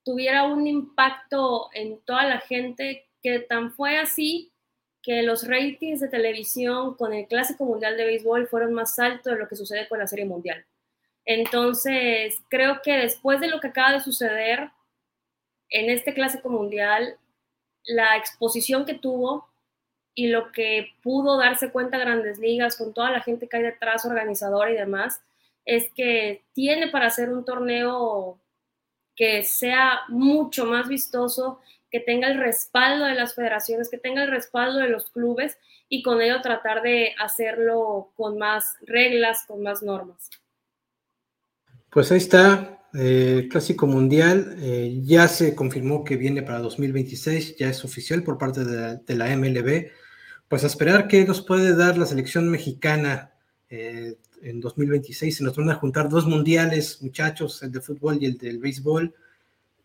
[0.04, 4.52] tuviera un impacto en toda la gente, que tan fue así
[5.02, 9.38] que los ratings de televisión con el Clásico Mundial de Béisbol fueron más altos de
[9.38, 10.64] lo que sucede con la Serie Mundial.
[11.24, 14.70] Entonces, creo que después de lo que acaba de suceder
[15.70, 17.18] en este Clásico Mundial,
[17.88, 19.48] la exposición que tuvo
[20.14, 24.04] y lo que pudo darse cuenta Grandes Ligas con toda la gente que hay detrás,
[24.04, 25.20] organizadora y demás,
[25.64, 28.40] es que tiene para hacer un torneo
[29.14, 31.60] que sea mucho más vistoso,
[31.90, 35.58] que tenga el respaldo de las federaciones, que tenga el respaldo de los clubes
[35.88, 40.28] y con ello tratar de hacerlo con más reglas, con más normas.
[41.90, 47.68] Pues ahí está, eh, Clásico Mundial eh, ya se confirmó que viene para 2026, ya
[47.68, 49.90] es oficial por parte de la, MLB.
[50.48, 53.32] Pues a esperar qué nos puede dar la selección mexicana
[53.68, 55.36] eh, en 2026.
[55.36, 59.14] Se nos van a juntar dos mundiales, muchachos, el de fútbol y el del béisbol.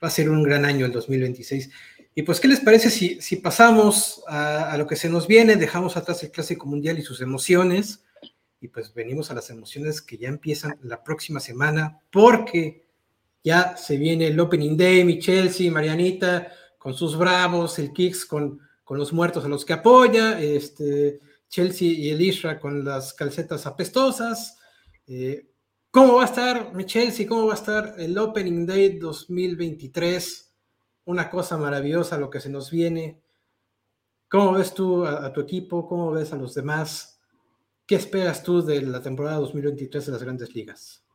[0.01, 1.69] Va a ser un gran año el 2026.
[2.15, 5.55] Y pues, ¿qué les parece si, si pasamos a, lo que se nos viene?
[5.57, 8.03] Dejamos atrás el Clásico Mundial y sus emociones.
[8.61, 12.83] Y pues venimos a las emociones que ya empiezan la próxima semana, porque
[13.43, 18.59] ya se viene el Opening Day, mi Chelsea, Marianita, con sus bravos, el Kicks con,
[18.83, 21.19] con los muertos a los que apoya, este,
[21.49, 24.57] Chelsea y el Isra con las calcetas apestosas.
[25.05, 25.49] Eh,
[25.91, 27.27] ¿Cómo va a estar mi Chelsea?
[27.27, 30.51] ¿Cómo va a estar el Opening Day 2023?
[31.05, 33.21] Una cosa maravillosa lo que se nos viene.
[34.27, 35.87] ¿Cómo ves tú a, tu equipo?
[35.87, 37.21] ¿Cómo ves a los demás?
[37.85, 41.05] ¿Qué esperas tú de la temporada 2023 de las grandes ligas?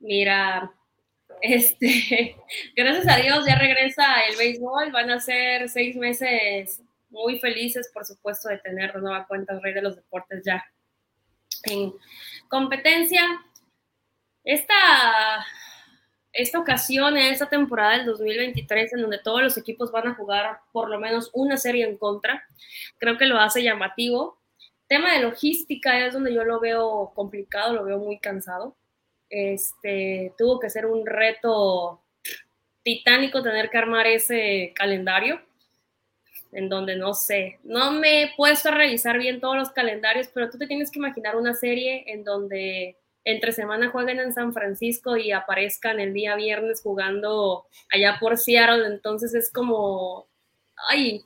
[0.00, 0.74] Mira,
[1.42, 2.36] este,
[2.76, 6.80] gracias a Dios ya regresa el béisbol, van a ser seis meses
[7.10, 10.64] muy felices, por supuesto, de tener de nueva cuenta el Rey de los Deportes ya
[11.64, 11.92] en
[12.48, 13.22] competencia.
[14.44, 15.44] Esta,
[16.32, 20.88] esta ocasión, esta temporada del 2023, en donde todos los equipos van a jugar por
[20.88, 22.42] lo menos una serie en contra,
[22.98, 24.40] creo que lo hace llamativo.
[24.86, 28.76] Tema de logística es donde yo lo veo complicado, lo veo muy cansado.
[29.34, 32.02] Este, tuvo que ser un reto
[32.82, 35.40] titánico tener que armar ese calendario
[36.52, 40.50] en donde no sé, no me he puesto a revisar bien todos los calendarios, pero
[40.50, 45.16] tú te tienes que imaginar una serie en donde entre semana jueguen en San Francisco
[45.16, 50.26] y aparezcan el día viernes jugando allá por Seattle, entonces es como,
[50.90, 51.24] ay,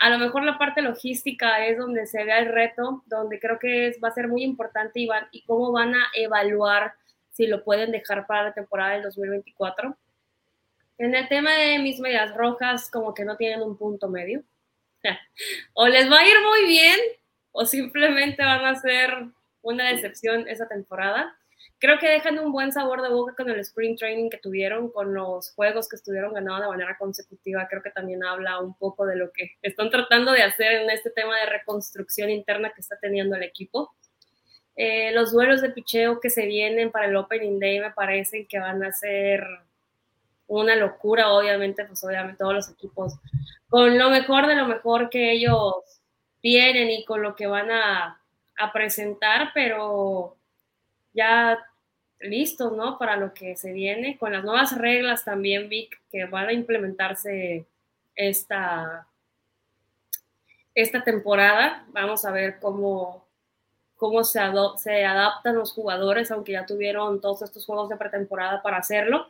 [0.00, 3.86] a lo mejor la parte logística es donde se vea el reto, donde creo que
[3.86, 6.92] es, va a ser muy importante y, y cómo van a evaluar
[7.38, 9.96] si lo pueden dejar para la temporada del 2024.
[10.98, 14.42] En el tema de mis medias rojas, como que no tienen un punto medio
[15.72, 16.98] o les va a ir muy bien
[17.52, 19.10] o simplemente van a ser
[19.62, 21.32] una decepción esa temporada.
[21.78, 25.14] Creo que dejan un buen sabor de boca con el spring training que tuvieron, con
[25.14, 27.68] los juegos que estuvieron ganando de manera consecutiva.
[27.68, 31.10] Creo que también habla un poco de lo que están tratando de hacer en este
[31.10, 33.94] tema de reconstrucción interna que está teniendo el equipo.
[34.80, 38.60] Eh, los duelos de picheo que se vienen para el Opening Day me parecen que
[38.60, 39.44] van a ser
[40.46, 43.18] una locura, obviamente, pues obviamente todos los equipos
[43.68, 45.74] con lo mejor de lo mejor que ellos
[46.40, 48.20] tienen y con lo que van a,
[48.56, 50.36] a presentar, pero
[51.12, 51.58] ya
[52.20, 52.98] listos, ¿no?
[52.98, 57.66] Para lo que se viene, con las nuevas reglas también, Vic, que van a implementarse
[58.14, 59.06] esta,
[60.74, 61.84] esta temporada.
[61.88, 63.27] Vamos a ver cómo,
[63.98, 64.40] cómo se,
[64.78, 69.26] se adaptan los jugadores, aunque ya tuvieron todos estos juegos de pretemporada para hacerlo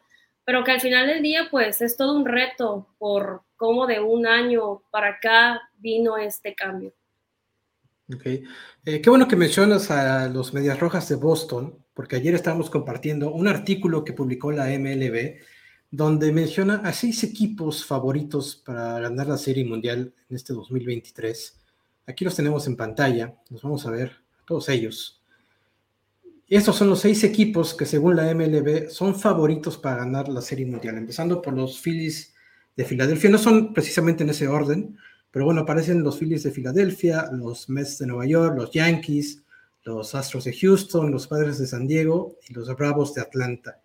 [0.49, 4.27] pero que al final del día, pues es todo un reto por cómo de un
[4.27, 6.95] año para acá vino este cambio.
[8.11, 8.25] Ok.
[8.25, 13.31] Eh, qué bueno que mencionas a los Medias Rojas de Boston, porque ayer estábamos compartiendo
[13.31, 15.37] un artículo que publicó la MLB,
[15.91, 21.61] donde menciona a seis equipos favoritos para ganar la Serie Mundial en este 2023.
[22.07, 25.23] Aquí los tenemos en pantalla, los vamos a ver, todos ellos.
[26.49, 30.65] Estos son los seis equipos que según la MLB son favoritos para ganar la Serie
[30.65, 32.35] Mundial, empezando por los Phillies
[32.75, 33.29] de Filadelfia.
[33.29, 34.97] No son precisamente en ese orden,
[35.31, 39.43] pero bueno, aparecen los Phillies de Filadelfia, los Mets de Nueva York, los Yankees,
[39.85, 43.83] los Astros de Houston, los Padres de San Diego y los Bravos de Atlanta.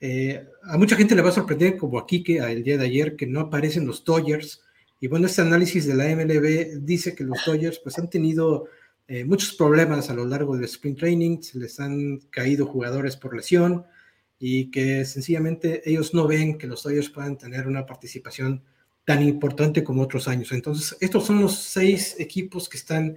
[0.00, 3.16] Eh, a mucha gente le va a sorprender, como aquí que el día de ayer,
[3.16, 4.62] que no aparecen los Dodgers.
[5.00, 8.66] Y bueno, este análisis de la MLB dice que los Dodgers pues han tenido
[9.12, 13.34] eh, muchos problemas a lo largo del sprint training, se les han caído jugadores por
[13.34, 13.84] lesión
[14.38, 18.62] y que sencillamente ellos no ven que los Dodgers puedan tener una participación
[19.04, 20.52] tan importante como otros años.
[20.52, 23.16] Entonces, estos son los seis equipos que están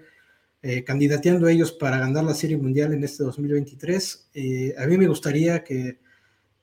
[0.64, 4.30] eh, candidateando a ellos para ganar la Serie Mundial en este 2023.
[4.34, 6.00] Eh, a mí me gustaría que,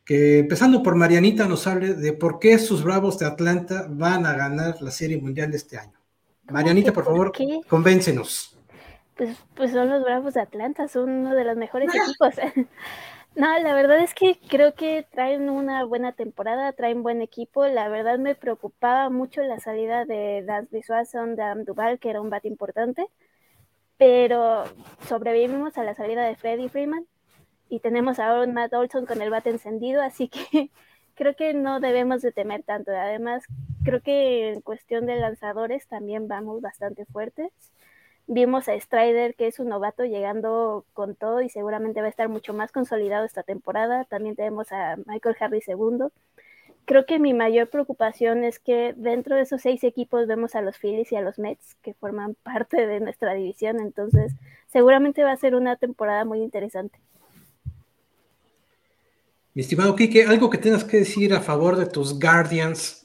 [0.04, 4.32] que, empezando por Marianita, nos hable de por qué sus Bravos de Atlanta van a
[4.32, 6.00] ganar la Serie Mundial este año.
[6.50, 7.32] Marianita, por favor,
[7.68, 8.56] convéncenos.
[9.20, 12.34] Pues, pues son los Bravos de Atlanta, son uno de los mejores equipos.
[13.36, 17.64] No, la verdad es que creo que traen una buena temporada, traen buen equipo.
[17.68, 22.28] La verdad me preocupaba mucho la salida de Dansby Swanson, de Duval, que era un
[22.28, 23.06] bat importante,
[23.98, 24.64] pero
[25.06, 27.06] sobrevivimos a la salida de Freddy Freeman
[27.68, 30.70] y tenemos ahora un Matt Olson con el bat encendido, así que
[31.14, 32.90] creo que no debemos de temer tanto.
[32.90, 33.44] Además,
[33.84, 37.52] creo que en cuestión de lanzadores también vamos bastante fuertes.
[38.26, 42.28] Vimos a Strider, que es un novato, llegando con todo y seguramente va a estar
[42.28, 44.04] mucho más consolidado esta temporada.
[44.04, 46.12] También tenemos a Michael Harris segundo.
[46.84, 50.76] Creo que mi mayor preocupación es que dentro de esos seis equipos vemos a los
[50.78, 53.80] Phillies y a los Mets, que forman parte de nuestra división.
[53.80, 54.32] Entonces,
[54.68, 56.98] seguramente va a ser una temporada muy interesante.
[59.54, 62.99] Mi estimado Kike, algo que tengas que decir a favor de tus Guardians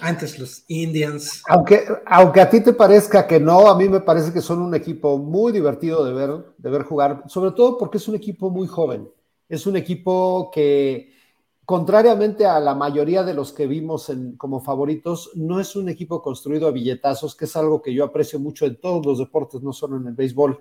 [0.00, 1.42] antes los Indians.
[1.48, 4.74] Aunque, aunque a ti te parezca que no, a mí me parece que son un
[4.74, 8.66] equipo muy divertido de ver, de ver jugar, sobre todo porque es un equipo muy
[8.66, 9.08] joven.
[9.48, 11.12] Es un equipo que,
[11.64, 16.22] contrariamente a la mayoría de los que vimos en, como favoritos, no es un equipo
[16.22, 19.72] construido a billetazos, que es algo que yo aprecio mucho en todos los deportes, no
[19.72, 20.58] solo en el béisbol.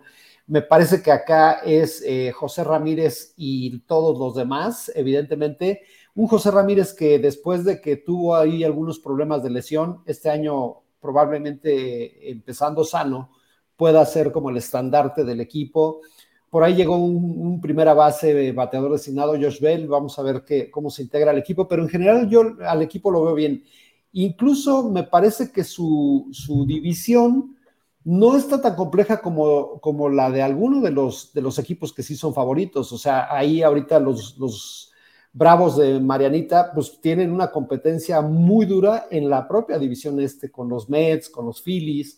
[0.47, 5.81] Me parece que acá es eh, José Ramírez y todos los demás, evidentemente,
[6.17, 10.77] un José Ramírez que después de que tuvo ahí algunos problemas de lesión, este año
[10.99, 13.29] probablemente empezando sano,
[13.75, 16.01] pueda ser como el estandarte del equipo.
[16.49, 19.87] Por ahí llegó un, primera base bateador designado, Josh Bell.
[19.87, 23.23] Vamos a ver cómo se integra al equipo, pero en general yo al equipo lo
[23.23, 23.63] veo bien.
[24.13, 26.31] Incluso me parece que su,
[26.67, 27.55] división
[28.03, 32.01] no está tan compleja como, como la de alguno de los, de los equipos que
[32.01, 32.91] sí son favoritos.
[32.91, 34.86] O sea, ahí ahorita los, los
[35.33, 40.69] Bravos de Marianita, pues tienen una competencia muy dura en la propia división este, con
[40.69, 42.17] los Mets, con los Phillies,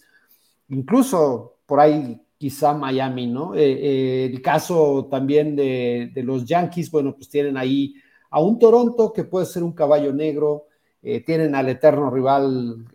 [0.70, 3.54] incluso por ahí quizá Miami, ¿no?
[3.54, 7.96] Eh, eh, el caso también de, los Yankees, bueno, pues tienen ahí
[8.30, 10.68] a un Toronto que puede ser un caballo negro,
[11.02, 12.86] eh, tienen al eterno rival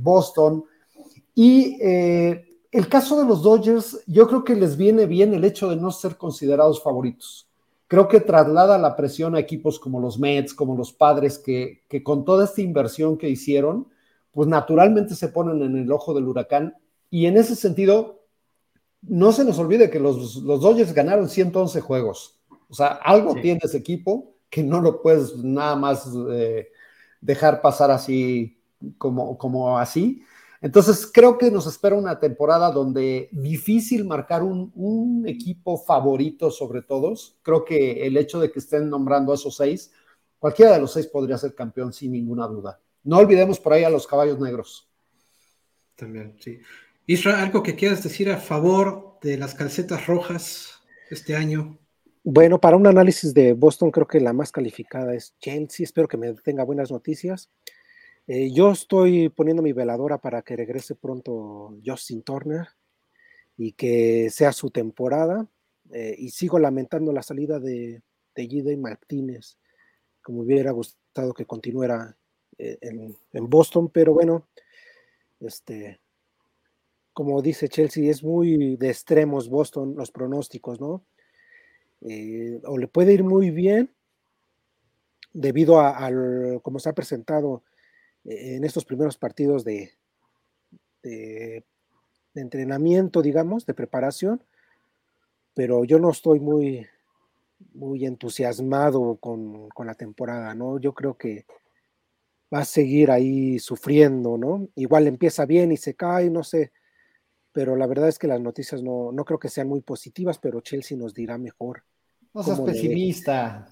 [0.00, 0.64] Boston,
[1.34, 5.76] y el caso de los Dodgers, yo creo que les viene bien el hecho de
[5.76, 7.47] no ser considerados favoritos
[7.88, 12.24] creo que traslada la presión a equipos como los Mets, como los Padres, que, con
[12.24, 13.88] toda esta inversión que hicieron,
[14.30, 16.76] pues naturalmente se ponen en el ojo del huracán.
[17.10, 18.26] Y en ese sentido,
[19.00, 22.38] no se nos olvide que los, los Dodgers ganaron 111 juegos.
[22.68, 26.68] O sea, algo tiene ese equipo que no lo puedes nada más eh,
[27.22, 28.60] dejar pasar así
[28.98, 30.22] como, como así.
[30.60, 37.38] Entonces, creo que nos espera una temporada donde difícil marcar un, equipo favorito sobre todos.
[37.42, 39.92] Creo que el hecho de que estén nombrando a esos seis,
[40.38, 42.80] cualquiera de los seis podría ser campeón sin ninguna duda.
[43.04, 44.88] No olvidemos por ahí a los caballos negros.
[45.94, 46.58] También, sí.
[47.06, 50.80] Isra, ¿algo que quieras decir a favor de las calcetas rojas
[51.10, 51.78] este año?
[52.24, 55.84] Bueno, para un análisis de Boston, creo que la más calificada es Chelsea.
[55.84, 57.48] Espero que me tenga buenas noticias.
[58.30, 62.68] Eh, yo estoy poniendo mi veladora para que regrese pronto Justin Turner
[63.56, 65.48] y que sea su temporada.
[65.90, 68.02] Eh, y sigo lamentando la salida de,
[68.34, 69.56] de Martínez,
[70.22, 72.18] como hubiera gustado que continuara
[72.58, 74.46] eh, en, Boston, pero bueno,
[75.40, 75.98] este,
[77.14, 81.02] como dice Chelsea, es muy de extremos Boston los pronósticos, ¿no?
[82.64, 83.92] o le puede ir muy bien
[85.32, 86.12] debido a, a
[86.62, 87.64] cómo se ha presentado
[88.28, 89.92] en estos primeros partidos de,
[91.02, 91.64] de,
[92.34, 94.42] entrenamiento, digamos, de preparación,
[95.54, 96.86] pero yo no estoy muy,
[97.72, 100.78] muy entusiasmado con, la temporada, ¿no?
[100.78, 101.46] Yo creo que
[102.54, 104.68] va a seguir ahí sufriendo, ¿no?
[104.76, 106.72] Igual empieza bien y se cae, no sé,
[107.52, 110.60] pero la verdad es que las noticias no, no creo que sean muy positivas, pero
[110.60, 111.82] Chelsea nos dirá mejor.
[112.32, 113.68] No seas pesimista.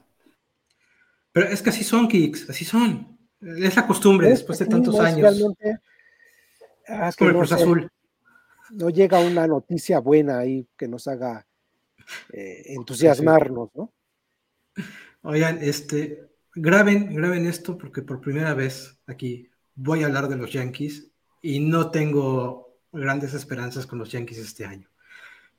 [1.31, 3.16] Pero es que así son, Kicks, así son.
[3.47, 5.55] Es la costumbre después de tantos años.
[6.89, 7.91] Ah, es como el Cruz Azul.
[8.71, 11.47] No llega una noticia buena ahí que nos haga
[12.33, 13.93] eh, entusiasmarnos, ¿no?
[15.23, 20.53] Oigan, este, graben, graben esto porque por primera vez aquí voy a hablar de los
[20.53, 21.11] Yankees
[21.43, 24.89] y no tengo grandes esperanzas con los Yankees este año.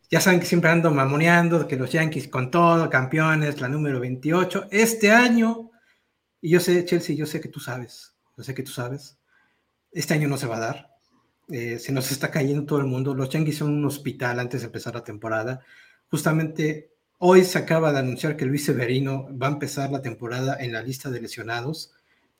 [0.09, 4.67] ya saben que siempre ando mamoneando, que los Yankees con todo, campeones, la número 28.
[4.71, 5.71] Este año,
[6.41, 9.17] y yo sé, Chelsea, yo sé que tú sabes, yo sé que tú sabes,
[9.91, 10.97] este año no se va a dar.
[11.49, 13.13] Eh, se nos está cayendo todo el mundo.
[13.13, 15.61] Los Yankees son un hospital antes de empezar la temporada.
[16.11, 20.73] Justamente hoy se acaba de anunciar que Luis Severino va a empezar la temporada en
[20.73, 21.93] la lista de lesionados.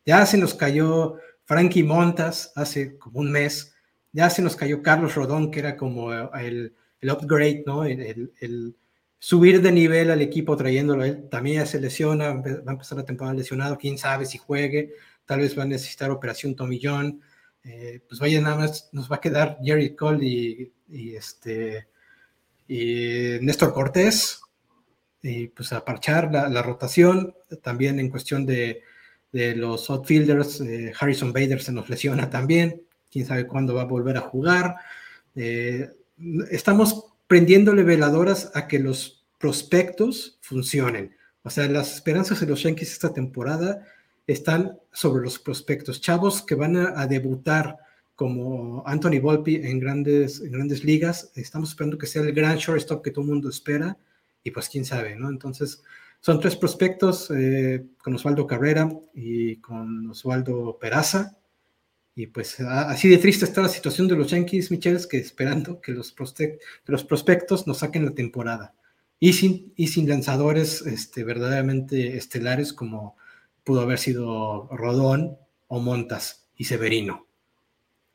[0.06, 3.74] Ya se nos cayó Frankie Montas hace como un mes.
[4.12, 7.84] Ya se nos cayó Carlos Rodón, que era como el el upgrade, ¿no?
[7.84, 8.76] El,
[9.20, 11.28] subir de nivel al equipo trayéndolo él.
[11.30, 14.93] También se lesiona, va a empezar la temporada lesionado, quién sabe si juegue,
[15.26, 17.22] tal vez va a necesitar operación tomillón.
[17.63, 21.88] Eh, pues vaya, nada más nos va a quedar Jerry Cole y, este
[22.68, 24.41] y Néstor Cortés,
[25.22, 28.84] y pues a parchar la, rotación, también en cuestión de,
[29.32, 34.18] los outfielders, eh, Harrison Bader se nos lesiona también, quién sabe cuándo va a volver
[34.18, 34.76] a jugar.
[35.36, 35.89] Eh,
[36.49, 41.16] estamos prendiéndole veladoras a que los prospectos funcionen.
[41.44, 43.86] O sea, las esperanzas de los Yankees esta temporada
[44.26, 46.02] están sobre los prospectos.
[46.02, 47.78] Chavos que van a, debutar
[48.16, 51.32] como Anthony Volpi en grandes, en grandes ligas.
[51.36, 53.98] Estamos esperando que sea el gran shortstop que todo el mundo espera.
[54.44, 55.30] Y pues quién sabe, ¿no?
[55.30, 55.84] Entonces,
[56.20, 61.38] son tres prospectos eh, con Osvaldo Carrera y con Osvaldo Peraza.
[62.18, 65.91] Y pues así de triste está la situación de los Yankees, Michels, que esperando que
[65.91, 68.74] los, prospectos nos saquen la temporada.
[69.20, 73.15] Y sin, y sin lanzadores este, verdaderamente estelares como
[73.63, 75.38] pudo haber sido Rodón
[75.68, 77.28] o Montas y Severino.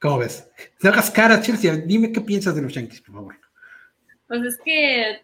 [0.01, 0.51] ¿Cómo ves?
[0.83, 1.73] No hagas cara, Chelsea.
[1.77, 3.37] Dime qué piensas de los Yankees, por favor.
[4.27, 5.23] Pues es que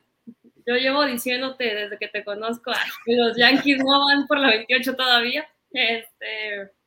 [0.64, 2.70] yo llevo diciéndote desde que te conozco
[3.04, 5.48] que los Yankees no van por la 28 todavía.
[5.72, 6.77] Este,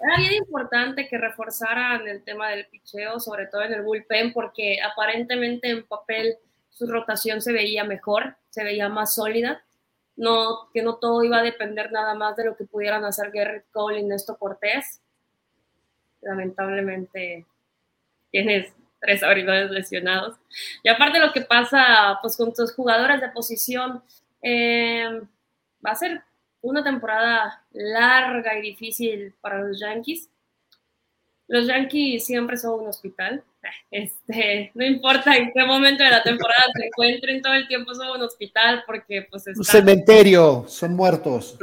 [0.00, 4.78] era bien importante que reforzaran el tema del picheo, sobre todo en el bullpen, porque
[4.82, 6.36] aparentemente en papel
[6.70, 9.62] su rotación se veía mejor, se veía más sólida.
[10.16, 13.66] No, que no todo iba a depender nada más de lo que pudieran hacer Garrett
[13.72, 15.00] Cole y Néstor Cortés.
[16.20, 17.46] Lamentablemente
[18.30, 20.36] tienes tres abridores lesionados.
[20.82, 24.02] Y aparte lo que pasa pues, con tus jugadores de posición,
[24.42, 25.20] eh,
[25.84, 26.22] va a ser
[26.64, 30.30] una temporada larga y difícil para los Yankees.
[31.46, 33.44] Los Yankees siempre son un hospital.
[33.90, 38.08] Este, no importa en qué momento de la temporada se encuentren, todo el tiempo son
[38.08, 41.56] un hospital porque pues Un cementerio, son muertos.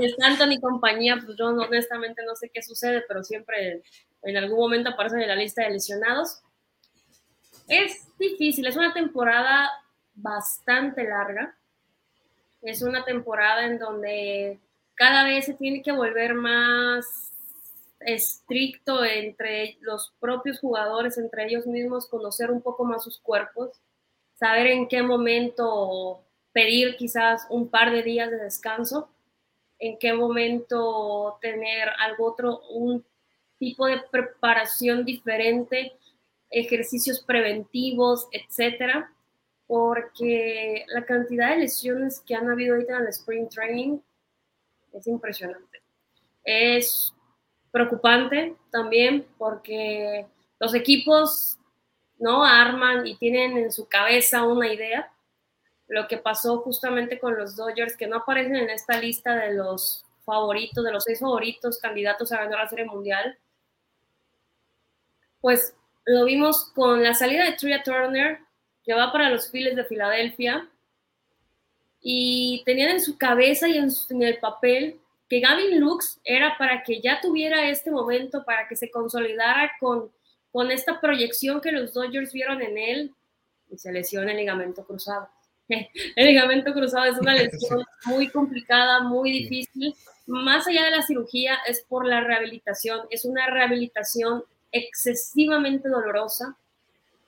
[0.00, 3.82] Es Anthony y compañía, pues yo honestamente no sé qué sucede, pero siempre
[4.22, 6.40] en algún momento aparecen en la lista de lesionados.
[7.66, 9.70] Es difícil, es una temporada
[10.14, 11.58] bastante larga
[12.62, 14.58] es una temporada en donde
[14.94, 17.32] cada vez se tiene que volver más
[18.00, 23.80] estricto entre los propios jugadores, entre ellos mismos, conocer un poco más sus cuerpos,
[24.34, 29.08] saber en qué momento pedir quizás un par de días de descanso,
[29.78, 33.04] en qué momento tener algo otro, un
[33.58, 35.92] tipo de preparación diferente,
[36.50, 39.12] ejercicios preventivos, etcétera
[39.68, 43.98] porque la cantidad de lesiones que han habido ahorita en el Spring Training
[44.94, 45.82] es impresionante.
[46.42, 47.14] Es
[47.70, 50.26] preocupante también porque
[50.58, 51.58] los equipos
[52.18, 55.12] no arman y tienen en su cabeza una idea.
[55.86, 60.06] Lo que pasó justamente con los Dodgers, que no aparecen en esta lista de los
[60.24, 63.38] favoritos, de los seis favoritos candidatos a ganar la Serie Mundial,
[65.42, 65.74] pues
[66.06, 68.40] lo vimos con la salida de Tria Turner,
[68.88, 70.66] que va para los Phillies de Filadelfia.
[72.00, 76.98] Y tenían en su cabeza y en, el papel que Gavin Lux era para que
[77.02, 80.10] ya tuviera este momento, para que se consolidara con,
[80.50, 83.14] con esta proyección que los Dodgers vieron en él
[83.70, 85.28] y se lesiona el ligamento cruzado.
[85.68, 89.94] El ligamento cruzado es una lesión muy complicada, muy difícil.
[90.26, 93.00] Más allá de la cirugía, es por la rehabilitación.
[93.10, 96.56] Es una rehabilitación excesivamente dolorosa,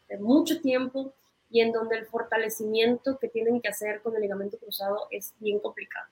[0.09, 1.13] de mucho tiempo,
[1.51, 5.59] y en donde el fortalecimiento que tienen que hacer con el ligamento cruzado es bien
[5.59, 6.07] complicado.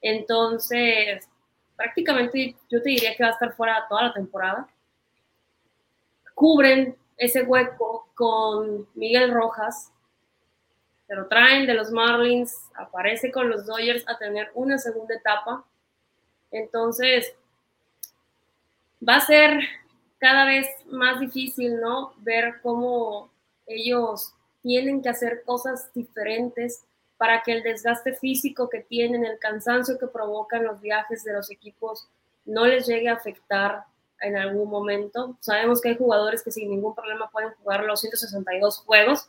[0.00, 1.28] Entonces,
[1.76, 4.68] prácticamente yo te diría que va a estar fuera toda la temporada.
[6.34, 9.92] Cubren ese hueco con Miguel Rojas,
[11.06, 15.64] se lo traen de los Marlins, aparece con los Dodgers a tener una segunda etapa.
[16.50, 17.34] Entonces,
[19.06, 19.60] va a ser
[20.18, 22.14] cada vez más difícil, ¿no?
[22.18, 23.30] Ver cómo
[23.66, 26.84] ellos tienen que hacer cosas diferentes
[27.16, 31.50] para que el desgaste físico que tienen, el cansancio que provocan los viajes de los
[31.50, 32.08] equipos,
[32.44, 33.84] no les llegue a afectar
[34.20, 35.36] en algún momento.
[35.40, 39.28] Sabemos que hay jugadores que sin ningún problema pueden jugar los 162 juegos,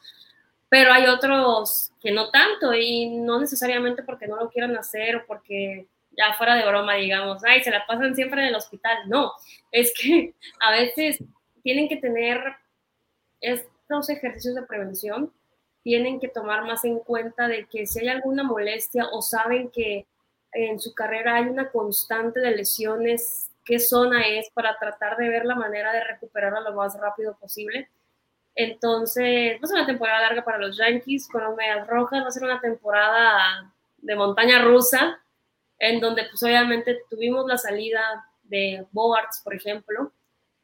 [0.70, 5.26] pero hay otros que no tanto y no necesariamente porque no lo quieran hacer o
[5.28, 8.98] porque ya fuera de broma, digamos, ay, se la pasan siempre en el hospital.
[9.08, 9.34] No,
[9.72, 11.24] es que a veces
[11.64, 12.40] tienen que tener
[13.84, 15.32] estos ejercicios de prevención,
[15.84, 20.08] tienen que tomar más en cuenta de que si hay alguna molestia o saben que
[20.54, 25.46] en su carrera hay una constante de lesiones, qué zona es para tratar de ver
[25.46, 27.90] la manera de recuperarla lo más rápido posible.
[28.56, 32.28] Entonces, va a ser una temporada larga para los Yankees con las medias rojas, va
[32.28, 35.20] a ser una temporada de montaña rusa,
[35.80, 40.12] en donde pues obviamente tuvimos la salida de Bogarts, por ejemplo,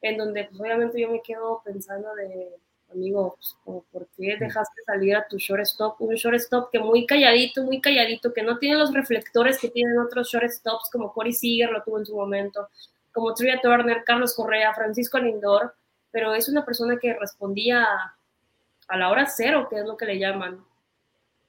[0.00, 2.54] en donde pues obviamente yo me quedo pensando de,
[2.92, 6.00] amigo, pues, ¿por qué dejaste salir a tu shortstop?
[6.00, 10.28] Un shortstop que muy calladito, muy calladito, que no tiene los reflectores que tienen otros
[10.28, 12.68] shortstops como Corey Seager lo tuvo en su momento,
[13.12, 15.74] como Tria Turner, Carlos Correa, Francisco Lindor,
[16.10, 17.86] pero es una persona que respondía
[18.88, 20.64] a la hora cero, que es lo que le llaman.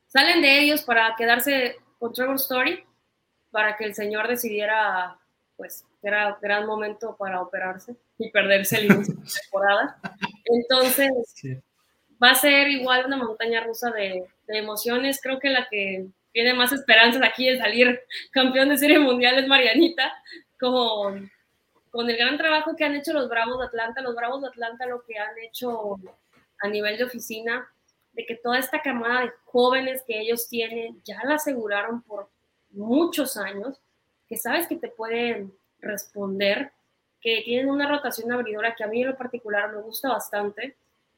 [0.07, 2.83] Salen de ellos para quedarse con Trevor Story,
[3.49, 5.17] para que el señor decidiera,
[5.57, 9.99] pues, era gran momento para operarse y perderse el inicio de temporada.
[10.45, 11.11] Entonces,
[12.21, 15.19] va a ser igual una montaña rusa de, de, emociones.
[15.21, 17.99] Creo que la que tiene más esperanzas aquí de salir
[18.31, 20.11] campeón de serie mundial es Marianita,
[20.59, 21.29] con
[21.91, 24.85] con el gran trabajo que han hecho los Bravos de Atlanta, los Bravos de Atlanta
[24.87, 25.97] lo que han hecho
[26.61, 27.69] a nivel de oficina,
[28.13, 32.29] de que toda esta camada de jóvenes que ellos tienen ya la aseguraron por
[32.69, 33.81] muchos años,
[34.27, 36.71] que sabes que te pueden responder,
[37.21, 40.75] que tienen una rotación abridora que a mí en lo particular me gusta bastante,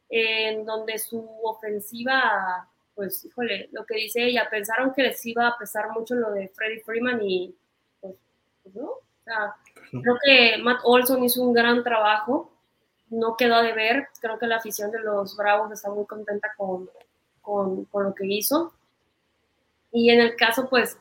[0.09, 5.57] en donde su ofensiva, pues híjole, lo que dice ella, pensaron que les iba a
[5.57, 7.55] pesar mucho lo de Freddie Freeman y
[8.01, 8.15] pues,
[8.61, 9.55] pues no, o sea,
[10.01, 12.51] Creo que Matt Olson hizo un gran trabajo,
[13.09, 16.89] no quedó de ver, creo que la afición de los Bravos está muy contenta con,
[17.41, 18.73] con, con lo que hizo.
[19.91, 20.97] Y en el caso, pues,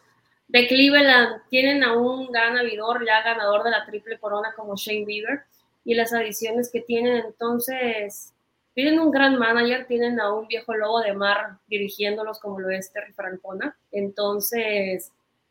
[0.53, 5.07] de Cleveland, tienen a un gran avidor, ya ganador de la triple corona como Shane
[5.07, 5.45] Bieber,
[5.83, 8.35] y las adiciones que tienen entonces,
[8.75, 12.93] tienen un gran manager, tienen a un viejo lobo de mar dirigiéndolos como lo es
[12.93, 13.75] Terry Francona.
[13.91, 15.11] Entonces,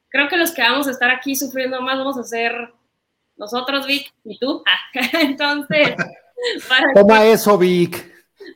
[0.09, 2.71] creo que los que vamos a estar aquí sufriendo más vamos a ser
[3.37, 4.63] nosotros, Vic, y tú.
[5.13, 5.95] Entonces,
[6.69, 8.10] para toma eso, Vic.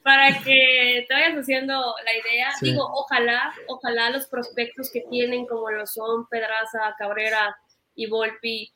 [0.05, 5.71] Para que te vayas haciendo la idea, digo, ojalá, ojalá los prospectos que tienen, como
[5.71, 7.57] lo son Pedraza, Cabrera
[7.95, 8.71] y Volpi,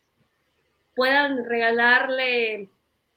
[0.95, 2.69] puedan regalarle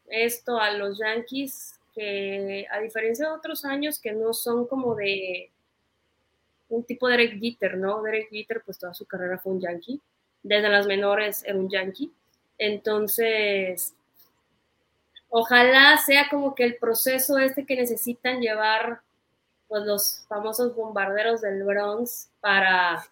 [0.08, 5.50] esto a los Yankees, que a diferencia de otros años que no son como de
[6.68, 8.02] un tipo de Derek Jeter, ¿no?
[8.02, 9.98] Derek Jeter, pues toda su carrera fue un Yankee,
[10.42, 12.12] desde las menores era un Yankee
[12.64, 13.94] entonces,
[15.32, 19.00] ojalá sea como que el proceso este que necesitan llevar
[19.66, 23.02] pues, los famosos bombarderos del Bronx para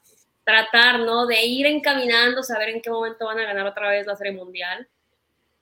[0.44, 1.26] tratar, ¿no?
[1.26, 4.86] De ir encaminando, saber en qué momento van a ganar otra vez la Serie Mundial,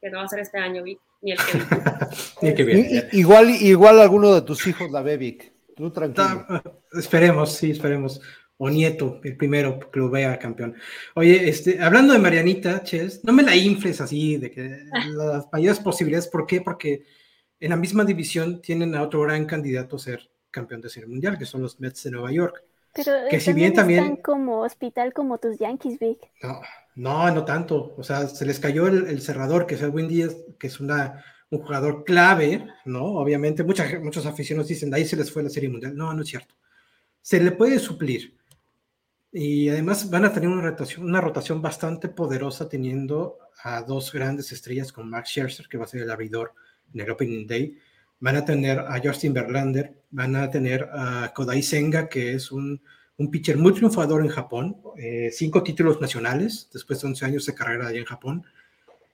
[0.01, 3.09] que no va a ser este año, Vic, ni el que viene.
[3.13, 5.53] igual, igual alguno de tus hijos la ve, Vic.
[5.77, 6.45] Tú tranquilo.
[6.93, 8.21] esperemos, sí, esperemos
[8.59, 10.75] o Nieto, el primero que lo vea campeón.
[11.15, 14.83] Oye, este, hablando de Marianita, Ches, no me la infles así, de que
[15.15, 16.61] las mayores posibilidades, ¿por qué?
[16.61, 17.05] Porque
[17.61, 21.39] en la misma división tienen a otro gran candidato a ser campeón de serie mundial,
[21.39, 22.65] que son los Mets de Nueva York.
[22.95, 26.19] Pero que si bien también están como hospital como tus Yankees, Vic.
[26.43, 26.61] No,
[26.97, 27.95] no, no tanto.
[27.97, 31.61] O sea, se les cayó el, cerrador, que es Edwin Díaz, que es una, un
[31.61, 33.05] jugador clave, ¿no?
[33.05, 35.97] Obviamente, muchas, muchos aficionados dicen, de ahí se les fue la serie mundial.
[35.97, 36.57] No, no es cierto.
[37.21, 38.38] Se le puede suplir
[39.33, 44.53] y además van a tener una rotación, una rotación bastante poderosa teniendo a dos grandes
[44.53, 46.55] estrellas como Max Scherzer, que va a ser el abridor
[46.95, 47.79] en el Opening Day.
[48.21, 52.81] Van a tener a Justin Verlander, van a tener a Kodai Senga, que es un,
[53.19, 57.55] un pitcher muy triunfador en Japón, eh, cinco títulos nacionales después de 11 años de
[57.55, 58.45] carrera allá en Japón.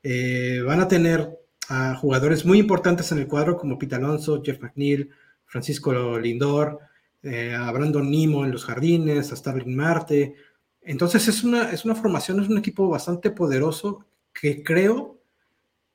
[0.03, 1.39] Eh, van a tener
[1.69, 5.11] a jugadores muy importantes en el cuadro como Pete Alonso, Jeff McNeil,
[5.47, 6.79] Francisco Lindor,
[7.25, 10.35] eh, a Brandon Nimo en los jardines, a Starling Marte.
[10.83, 15.19] Entonces es una, es una formación, es un equipo bastante poderoso que creo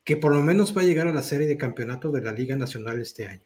[0.03, 2.55] que por lo menos va a llegar a la serie de campeonato de la Liga
[2.55, 3.43] Nacional este año.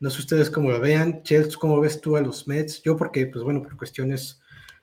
[0.00, 1.22] No sé ustedes cómo lo vean.
[1.22, 2.82] Chelsea, ¿cómo ves tú a los Mets?
[2.82, 4.40] Yo porque, pues bueno, por cuestiones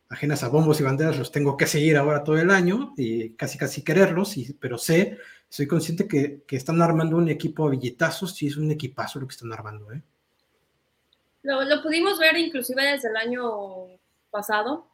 [0.10, 3.58] ajenas a bombos y banderas los tengo que seguir ahora todo el año y casi
[3.58, 5.18] casi quererlos, pero sé,
[5.50, 9.28] soy consciente que, que están armando un equipo a billetazos y es un equipazo lo
[9.28, 10.02] que están armando, ¿eh?
[11.46, 13.88] Lo, pudimos ver inclusive desde el año
[14.32, 14.88] pasado.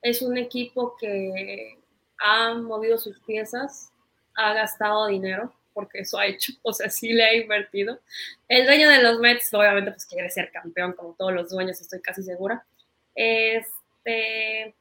[0.00, 1.78] Es un equipo que
[2.18, 3.92] ha movido sus piezas,
[4.34, 8.00] ha gastado dinero porque eso ha hecho, o sea, sí le ha invertido.
[8.48, 12.00] El dueño de los Mets, obviamente, pues quiere ser campeón, como todos los dueños, estoy
[12.00, 12.64] casi segura.
[13.14, 14.74] Este,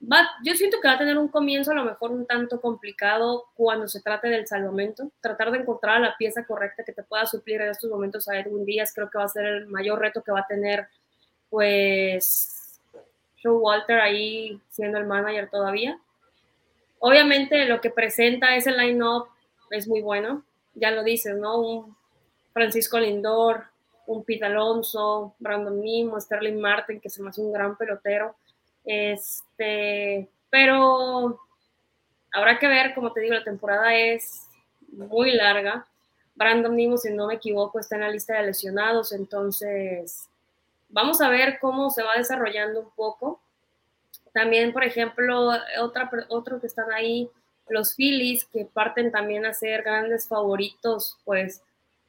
[0.00, 3.88] yo siento que va a tener un comienzo a lo mejor un tanto complicado cuando
[3.88, 5.10] se trate del salvamento.
[5.20, 8.64] Tratar de encontrar la pieza correcta que te pueda suplir en estos momentos a Edwin
[8.64, 10.86] Díaz creo que va a ser el mayor reto que va a tener,
[11.50, 12.80] pues,
[13.42, 15.98] Joe Walter ahí siendo el manager todavía.
[17.00, 19.28] Obviamente lo que presenta ese line-up
[19.70, 20.44] es muy bueno,
[20.74, 21.60] ya lo dices, ¿no?
[21.60, 21.96] Un
[22.52, 23.64] Francisco Lindor,
[24.06, 28.34] un Pete Alonso, Brandon Nimo, Sterling Martin, que se me hace un gran pelotero.
[28.90, 31.38] Este, pero
[32.32, 34.48] habrá que ver, como te digo, la temporada es
[34.88, 35.86] muy larga.
[36.34, 40.26] Brandon Nimo, si no me equivoco, está en la lista de lesionados, entonces
[40.88, 43.42] vamos a ver cómo se va desarrollando un poco.
[44.32, 45.50] También, por ejemplo,
[45.82, 47.28] otra, otro que están ahí,
[47.68, 51.62] los Phillies, que parten también a ser grandes favoritos, pues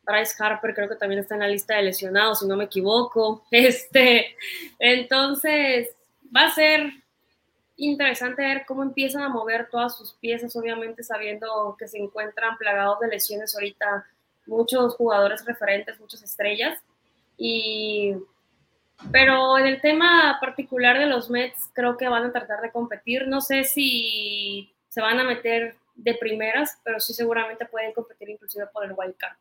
[0.04, 3.44] Bryce Harper creo que también está en la lista de lesionados, si no me equivoco.
[3.52, 4.38] Este,
[4.80, 5.90] entonces,
[6.36, 6.92] va a ser
[7.78, 13.00] interesante ver cómo empiezan a mover todas sus piezas, obviamente sabiendo que se encuentran plagados
[13.00, 14.06] de lesiones ahorita
[14.46, 16.78] muchos jugadores referentes, muchas estrellas.
[17.38, 18.16] Y,
[19.12, 23.28] pero en el tema particular de los Mets, creo que van a tratar de competir.
[23.28, 28.68] No sé si se van a meter de primeras, pero sí seguramente pueden competir inclusive
[28.74, 29.38] por el wild card.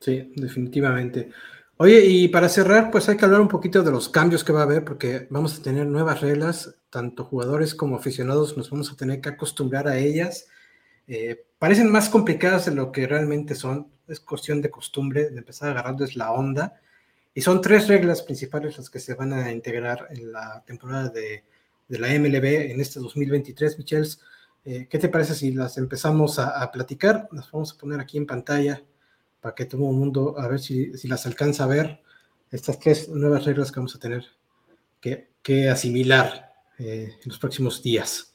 [0.00, 1.30] Sí, definitivamente.
[1.76, 4.60] Oye, y para cerrar, pues hay que hablar un poquito de los cambios que va
[4.60, 8.96] a haber, porque vamos a tener nuevas reglas, tanto jugadores como aficionados nos vamos a
[8.96, 10.46] tener que acostumbrar a ellas.
[11.08, 15.70] Eh, parecen más complicadas de lo que realmente son, es cuestión de costumbre, de empezar
[15.70, 16.80] agarrarles la onda.
[17.34, 21.42] Y son tres reglas principales las que se van a integrar en la temporada de,
[21.88, 24.20] de la MLB en este 2023, Michels.
[24.64, 27.28] Eh, ¿Qué te parece si las empezamos a, a platicar?
[27.32, 28.80] Las vamos a poner aquí en pantalla
[29.44, 32.00] para que todo el mundo, a ver si, si, las alcanza a ver,
[32.50, 34.24] estas tres nuevas reglas que vamos a tener
[35.02, 38.34] que, que asimilar eh, en los próximos días.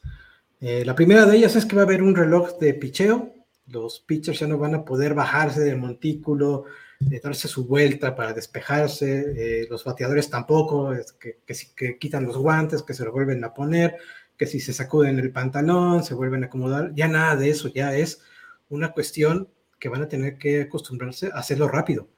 [0.62, 3.34] Eh, la primera de ellas es que va a haber un reloj de picheo.
[3.66, 6.66] Los pitchers ya no van a poder bajarse del montículo,
[7.10, 9.66] eh, darse su vuelta para despejarse.
[9.68, 13.52] los bateadores tampoco, es que, que, que, quitan los guantes, que se lo vuelven a
[13.52, 13.96] poner,
[14.38, 16.94] que si se sacuden el pantalón, se vuelven a acomodar.
[16.94, 18.22] Ya nada de eso, ya es
[18.70, 19.50] una cuestión
[19.80, 22.10] que van a tener que acostumbrarse a hacerlo rápido.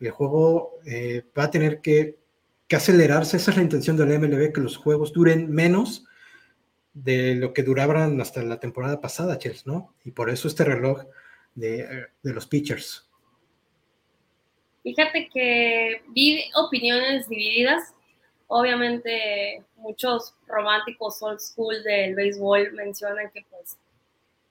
[0.00, 2.18] El juego eh, va a tener que,
[2.66, 6.04] que, acelerarse, esa es la intención del MLB, que los juegos duren menos
[6.94, 9.94] de lo que duraban hasta la temporada pasada, Chelsea, ¿no?
[10.04, 11.04] Y por eso este reloj
[11.54, 13.08] de, de los pitchers.
[14.82, 17.94] Fíjate que vi opiniones divididas.
[18.48, 23.78] Obviamente, muchos románticos old school del béisbol mencionan que pues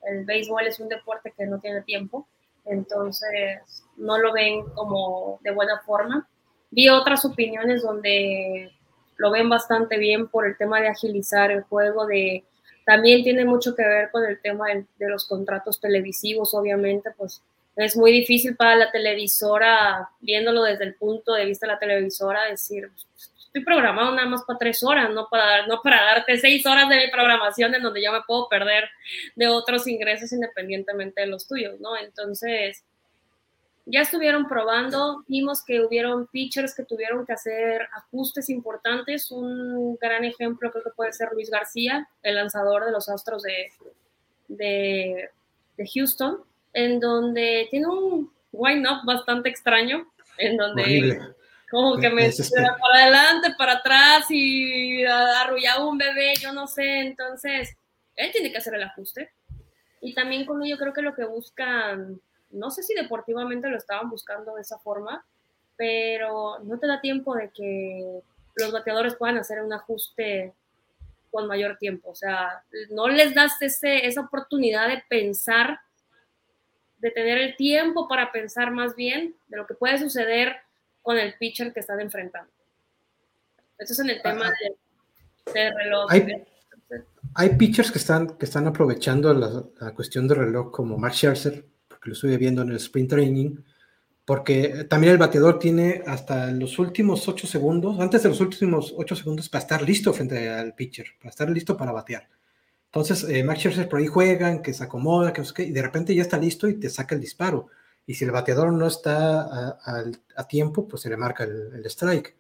[0.04, 2.28] el béisbol es un deporte que no tiene tiempo
[2.66, 6.28] entonces no lo ven como de buena forma.
[6.70, 8.72] Vi otras opiniones donde
[9.18, 12.44] lo ven bastante bien por el tema de agilizar el juego, de
[12.86, 17.44] también tiene mucho que ver con el tema de, los contratos televisivos, obviamente, pues
[17.76, 22.50] es muy difícil para la televisora, viéndolo desde el punto de vista de la televisora,
[22.50, 22.90] decir,
[23.52, 26.96] estoy programado nada más para tres horas, no para, no para darte seis horas de
[26.96, 28.90] mi programación en donde yo me puedo perder
[29.36, 31.98] de otros ingresos independientemente de los tuyos, ¿no?
[31.98, 32.82] Entonces,
[33.86, 39.30] ya estuvieron probando, vimos que hubieron pitchers que tuvieron que hacer ajustes importantes.
[39.32, 43.70] Un gran ejemplo creo que puede ser Luis García, el lanzador de los Astros de,
[44.48, 45.30] de,
[45.76, 51.34] de Houston, en donde tiene un wind-up bastante extraño, en donde
[51.72, 57.00] como que me para adelante, para atrás y arrullaba un bebé, yo no sé.
[57.00, 57.76] Entonces,
[58.18, 59.32] él tiene que hacer el ajuste.
[60.02, 62.20] Y también con ello creo que lo que buscan,
[62.50, 65.26] no sé si deportivamente lo estaban buscando de esa forma,
[65.78, 68.20] pero no te da tiempo de que
[68.56, 70.54] los bateadores puedan hacer un ajuste
[71.32, 72.10] con mayor tiempo.
[72.10, 75.80] O sea, no les das ese, esa oportunidad de pensar,
[76.98, 80.58] de tener el tiempo para pensar más bien de lo que puede suceder
[81.02, 82.52] con el pitcher que están enfrentando.
[83.78, 84.52] Eso es en el tema
[85.54, 86.12] de, reloj.
[87.34, 92.10] Hay, pitchers que están, que están aprovechando la, cuestión de reloj como Max Scherzer, porque
[92.10, 93.56] lo estoy viendo en el sprint training,
[94.26, 99.16] porque también el bateador tiene hasta los últimos ocho segundos, antes de los últimos ocho
[99.16, 102.30] segundos, para estar listo frente al pitcher, para estar listo para batear.
[102.86, 105.72] Entonces, eh, Max Scherzer por ahí juegan, que se acomoda, que no sé qué, y
[105.72, 107.70] de repente ya está listo y te saca el disparo
[108.06, 110.04] y si el bateador no está a,
[110.36, 112.36] a, tiempo, pues se le marca el, el, strike,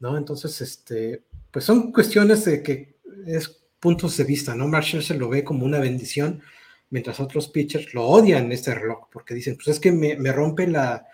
[0.00, 0.16] ¿no?
[0.16, 4.66] Entonces, este, pues son cuestiones de que es puntos de vista, ¿no?
[4.66, 6.42] Marshall se lo ve como una bendición
[6.90, 10.66] mientras otros pitchers lo odian este reloj, porque dicen, pues es que me, me rompe
[10.66, 11.06] la,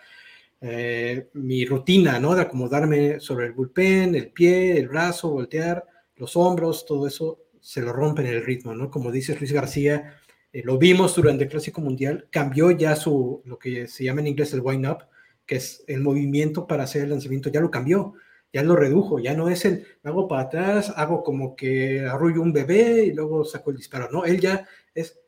[0.63, 2.35] eh, mi rutina, ¿no?
[2.35, 5.83] De acomodarme sobre el bullpen, el pie, el brazo, voltear,
[6.17, 8.91] los hombros, todo eso se lo rompe en el ritmo, ¿no?
[8.91, 10.20] Como dice Luis García,
[10.53, 14.27] eh, lo vimos durante el Clásico Mundial, cambió ya su, lo que se llama en
[14.27, 15.05] inglés el wind up,
[15.45, 18.13] que es el movimiento para hacer el lanzamiento, ya lo cambió,
[18.53, 22.53] ya lo redujo, ya no es el, hago para atrás, hago como que arrullo un
[22.53, 25.19] bebé y luego saco el disparo, no, él ya es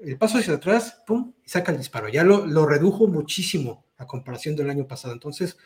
[0.00, 4.06] el paso hacia atrás, pum, y saca el disparo, ya lo, lo redujo muchísimo a
[4.06, 5.14] comparación del año pasado.
[5.14, 5.56] Entonces,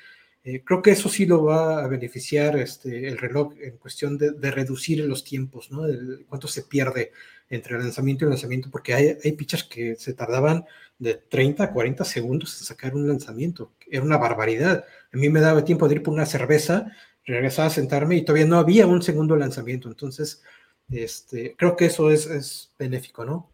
[0.45, 4.51] eh, creo que eso sí lo va a beneficiar este, el reloj en cuestión de,
[4.53, 5.83] reducir los tiempos, ¿no?
[6.29, 7.11] cuánto se pierde
[7.49, 10.65] entre lanzamiento y lanzamiento, porque hay, hay pitchers que se tardaban
[10.99, 13.73] de 30 a 40 segundos en sacar un lanzamiento.
[13.91, 14.85] Era una barbaridad.
[15.13, 16.93] A mí me daba tiempo de ir por una cerveza,
[17.25, 19.89] regresar a sentarme y todavía no había un segundo lanzamiento.
[19.89, 20.43] Entonces,
[20.91, 23.51] este, creo que eso es, es benéfico, ¿no?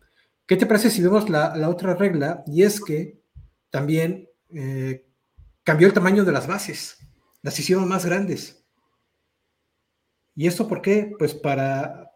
[0.46, 2.42] ¿Qué te parece si vemos la, la otra regla?
[2.46, 3.20] Y es que
[3.70, 5.06] también eh,
[5.62, 6.98] cambió el tamaño de las bases,
[7.42, 8.64] las hicieron más grandes.
[10.34, 11.12] ¿Y esto por qué?
[11.18, 12.11] Pues para,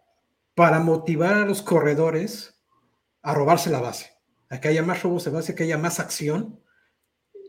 [0.57, 2.59] para motivar a los corredores
[3.21, 4.15] a robarse la base,
[4.49, 6.59] a que haya más robos de base, que haya más acción.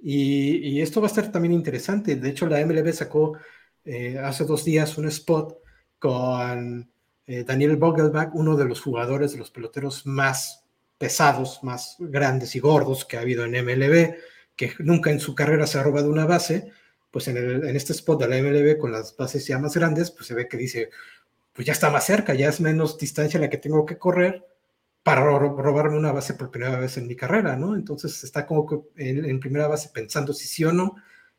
[0.04, 2.18] Y, esto va a estar también interesante.
[2.18, 3.38] De hecho, la MLB sacó
[3.86, 5.58] eh, hace dos días un spot
[6.00, 6.92] con
[7.26, 10.66] eh, Daniel Vogelbach, uno de los jugadores de los peloteros más
[10.98, 14.16] pesados, más grandes y gordos que ha habido en MLB
[14.58, 16.72] que nunca en su carrera se ha robado una base,
[17.12, 20.28] pues en, en este spot de la MLB con las bases ya más grandes, pues
[20.28, 20.90] se ve que dice,
[21.58, 24.46] pues ya está más cerca, ya es menos distancia la que tengo que correr
[25.02, 27.76] para robarme una base por primera vez en mi carrera, ¿no?
[27.76, 30.98] Entonces está como que en, primera base pensando si sí o no,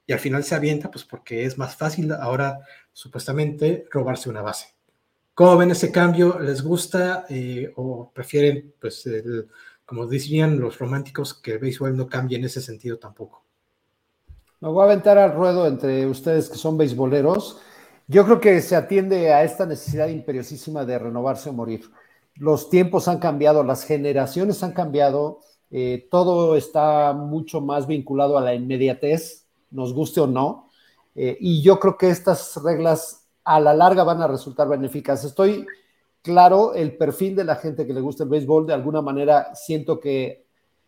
[0.09, 2.59] y al final se avienta, pues porque es más fácil ahora
[2.93, 4.75] supuestamente robarse una base.
[5.35, 6.41] ¿Cómo ven ese cambio?
[6.41, 9.49] ¿Les gusta eh, o prefieren pues el,
[9.85, 13.45] como decían los románticos, que el béisbol no cambie en ese sentido tampoco.
[14.59, 17.61] Me voy a aventar al ruedo entre ustedes que son beisboleros.
[18.11, 21.91] Yo creo que se atiende a esta necesidad imperiosísima de renovarse o morir.
[22.37, 25.41] Los tiempos han cambiado, las generaciones han cambiado,
[25.71, 30.71] eh, todo está mucho más vinculado a la inmediatez, nos guste o no.
[31.15, 35.23] Eh, y yo creo que estas reglas a la larga van a resultar benéficas.
[35.25, 35.67] Estoy
[36.23, 40.01] claro el perfil de la gente que le gusta el béisbol, de alguna manera siento
[40.01, 40.47] que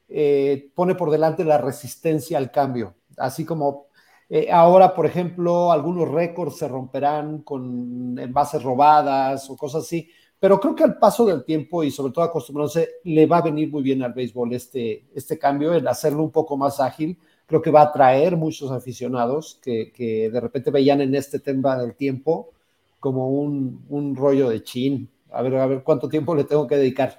[0.09, 3.90] eh, pone por delante la resistencia al cambio, así como
[4.31, 10.09] eh, ahora, por ejemplo, algunos récords se romperán con bases robadas o cosas así,
[10.39, 13.71] pero creo que al paso del tiempo y sobre todo acostumbrándose, le va a venir
[13.71, 17.19] muy bien al béisbol este, este cambio, el hacerlo un poco más ágil.
[17.47, 21.77] Creo que va a atraer muchos aficionados que, que de repente veían en este tema
[21.77, 22.53] del tiempo
[23.01, 26.77] como un, un rollo de chin, a ver, a ver cuánto tiempo le tengo que
[26.77, 27.19] dedicar.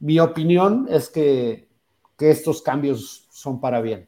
[0.00, 1.68] Mi opinión es que,
[2.18, 4.06] estos cambios son para bien.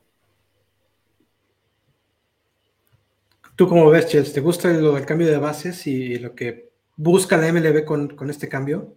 [3.63, 4.33] ¿Tú cómo ves, Chels?
[4.33, 8.49] ¿Te gusta lo del cambio de bases y lo que busca la MLB con, este
[8.49, 8.97] cambio?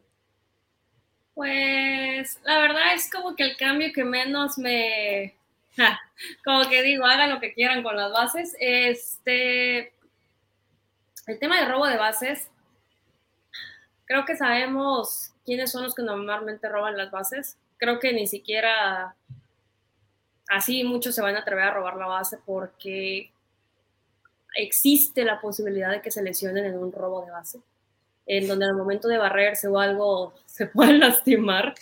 [1.35, 5.35] Pues la verdad es como que el cambio que menos me...
[6.43, 8.57] como que digo, hagan lo que quieran con las bases.
[8.59, 9.93] Este,
[11.27, 12.49] el tema de robo de bases,
[14.05, 17.55] creo que sabemos quiénes son los que normalmente roban las bases.
[17.77, 19.15] Creo que ni siquiera
[20.49, 23.31] así muchos se van a atrever a robar la base porque
[24.55, 27.59] existe la posibilidad de que se lesionen en un robo de base,
[28.25, 31.75] en donde al momento de barrerse o algo se pueden lastimar,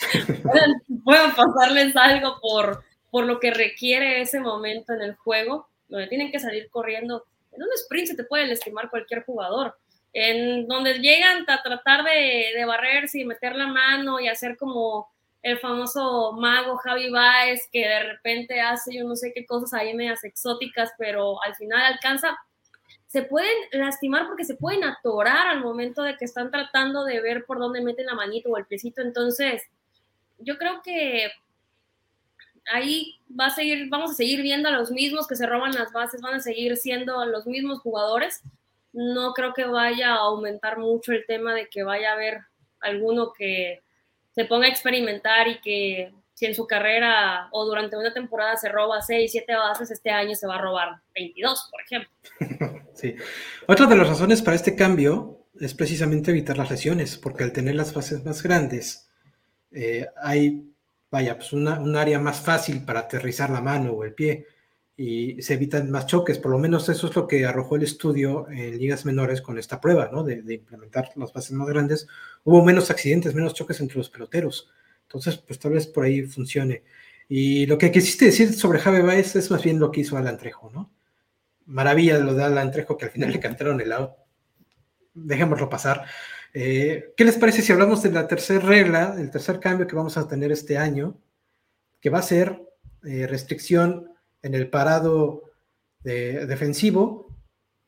[1.03, 6.31] pueden, pasarles algo por, por lo que requiere ese momento en el juego, donde tienen
[6.31, 7.25] que salir corriendo.
[7.51, 9.75] En un sprint se te puede lastimar cualquier jugador
[10.13, 15.11] en donde llegan a tratar de, de barrerse y meter la mano y hacer como
[15.41, 19.93] el famoso mago Javi Baez, que de repente hace yo no sé qué cosas ahí
[19.93, 22.37] medias exóticas, pero al final alcanza,
[23.13, 27.45] se pueden lastimar porque se pueden atorar al momento de que están tratando de ver
[27.45, 29.03] por dónde meten la manito o el piecito.
[29.03, 29.61] Entonces,
[30.39, 31.29] yo creo que
[32.73, 35.93] ahí va a seguir, vamos a seguir viendo a los mismos que se roban las
[35.93, 38.41] bases, van a seguir siendo los mismos jugadores,
[38.93, 42.39] no creo que vaya a aumentar mucho el tema de que vaya a haber
[42.79, 43.83] alguno que
[44.33, 48.69] se ponga a experimentar y que si en su carrera o durante una temporada se
[48.69, 52.09] roba 6, 7 bases, este año se va a robar 22, por ejemplo.
[52.93, 53.15] Sí.
[53.67, 57.73] Otra de las razones para este cambio es precisamente evitar las lesiones, porque al tener
[57.73, 59.09] las bases más grandes,
[59.71, 60.71] eh, hay,
[61.09, 64.45] vaya, pues un área más fácil para aterrizar la mano o el pie
[64.95, 66.37] y se evitan más choques.
[66.37, 69.81] Por lo menos eso es lo que arrojó el estudio en ligas menores con esta
[69.81, 70.23] prueba, ¿no?
[70.23, 72.07] De, implementar las bases más grandes.
[72.43, 74.69] Hubo menos accidentes, menos choques entre los peloteros.
[75.13, 76.83] Entonces, pues tal vez por ahí funcione.
[77.29, 80.39] Y lo que quisiste decir sobre Javi Baez es más bien lo que hizo Alan
[80.39, 80.91] Trejo, ¿no?
[81.67, 84.13] Maravilla lo de Alan Trejo que al final le cantaron el out.
[85.13, 86.05] Dejémoslo pasar.
[86.51, 90.17] Eh, ¿Qué les parece si hablamos de la tercera regla, el tercer cambio que vamos
[90.17, 91.15] a tener este año,
[92.01, 92.59] que va a ser
[93.03, 95.43] eh, restricción en el parado
[96.03, 97.27] defensivo?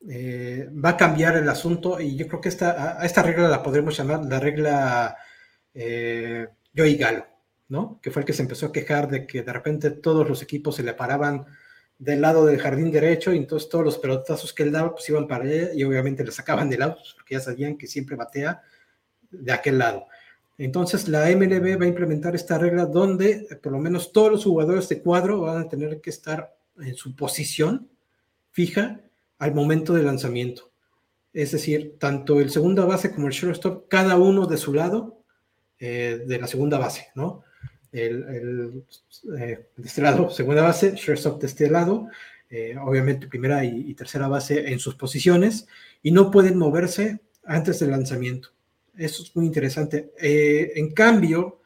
[0.07, 3.63] Eh, va a cambiar el asunto y yo creo que esta, a esta regla la
[3.63, 5.17] podremos llamar la regla
[6.75, 7.25] Joey Galo,
[7.69, 7.99] ¿no?
[8.01, 10.75] Que fue el que se empezó a quejar de que de repente todos los equipos
[10.75, 11.45] se le paraban
[11.97, 15.27] del lado del jardín derecho y entonces todos los pelotazos que él daba pues iban
[15.27, 18.61] para allá y obviamente le sacaban del lado porque ya sabían que siempre batea
[19.31, 20.05] de aquel lado.
[20.57, 24.87] Entonces la MLB va a implementar esta regla donde por lo menos todos los jugadores
[24.89, 27.89] de cuadro van a tener que estar en su posición
[28.51, 29.01] fija
[29.37, 30.71] al momento del lanzamiento.
[31.33, 35.24] Es decir, tanto el segunda base como el shortstop, cada uno de su lado
[35.79, 37.43] eh, de la segunda base, ¿no?
[37.91, 38.83] El,
[39.37, 42.07] eh, de este lado, segunda base, shortstop de este lado,
[42.49, 45.67] eh, obviamente primera y, tercera base en sus posiciones,
[46.01, 48.49] y no pueden moverse antes del lanzamiento.
[48.97, 50.13] Eso es muy interesante.
[50.17, 51.59] en cambio,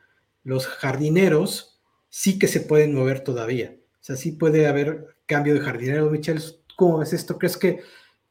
[0.44, 1.80] los jardineros
[2.10, 3.76] sí que se pueden mover todavía.
[4.02, 6.42] O sea, sí puede haber cambio de jardinero, Michelle.
[6.76, 7.38] ¿Cómo es esto?
[7.38, 7.82] ¿Crees que,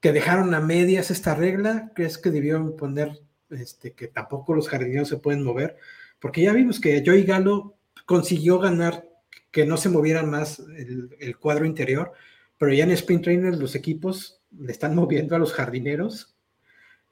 [0.01, 1.93] que dejaron a medias esta regla?
[1.95, 3.21] ¿Crees que debieron poner
[3.51, 5.77] este, que tampoco los jardineros se pueden mover?
[6.19, 7.77] Porque ya vimos que Joey Galo
[8.07, 9.05] consiguió ganar
[9.51, 12.13] que no se movieran más el, cuadro interior,
[12.59, 16.35] pero ya en Sprint Trainer los equipos le están moviendo a los jardineros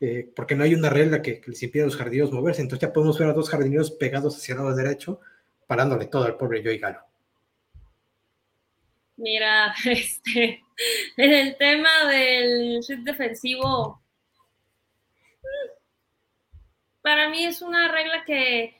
[0.00, 2.60] eh, porque no hay una regla que, les impida a los jardineros moverse.
[2.60, 5.20] Entonces ya podemos ver a dos jardineros pegados hacia el lado derecho,
[5.66, 7.00] parándole todo al pobre Joey Galo.
[9.16, 10.62] Mira, este,
[11.16, 14.02] en el tema del shift defensivo,
[17.06, 18.74] para mí es una regla que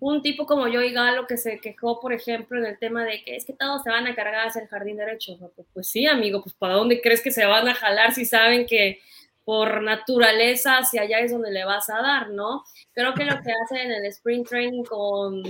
[0.00, 3.22] un tipo como yo y Galo que se quejó, por ejemplo, en el tema de
[3.22, 5.38] que es que todos se van a cargar hacia el jardín derecho.
[5.54, 8.66] Pues, pues sí, amigo, pues ¿para dónde crees que se van a jalar si saben
[8.66, 8.98] que
[9.44, 12.64] por naturaleza hacia allá es donde le vas a dar, ¿no?
[12.92, 15.44] Creo que lo que hacen en el sprint training con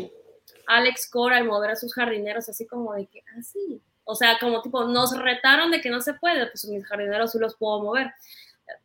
[0.66, 3.80] Alex Cora al mover a sus jardineros, así como de que, así.
[3.80, 7.32] Ah, o sea, como tipo, nos retaron de que no se puede, pues mis jardineros
[7.32, 8.12] sí los puedo mover.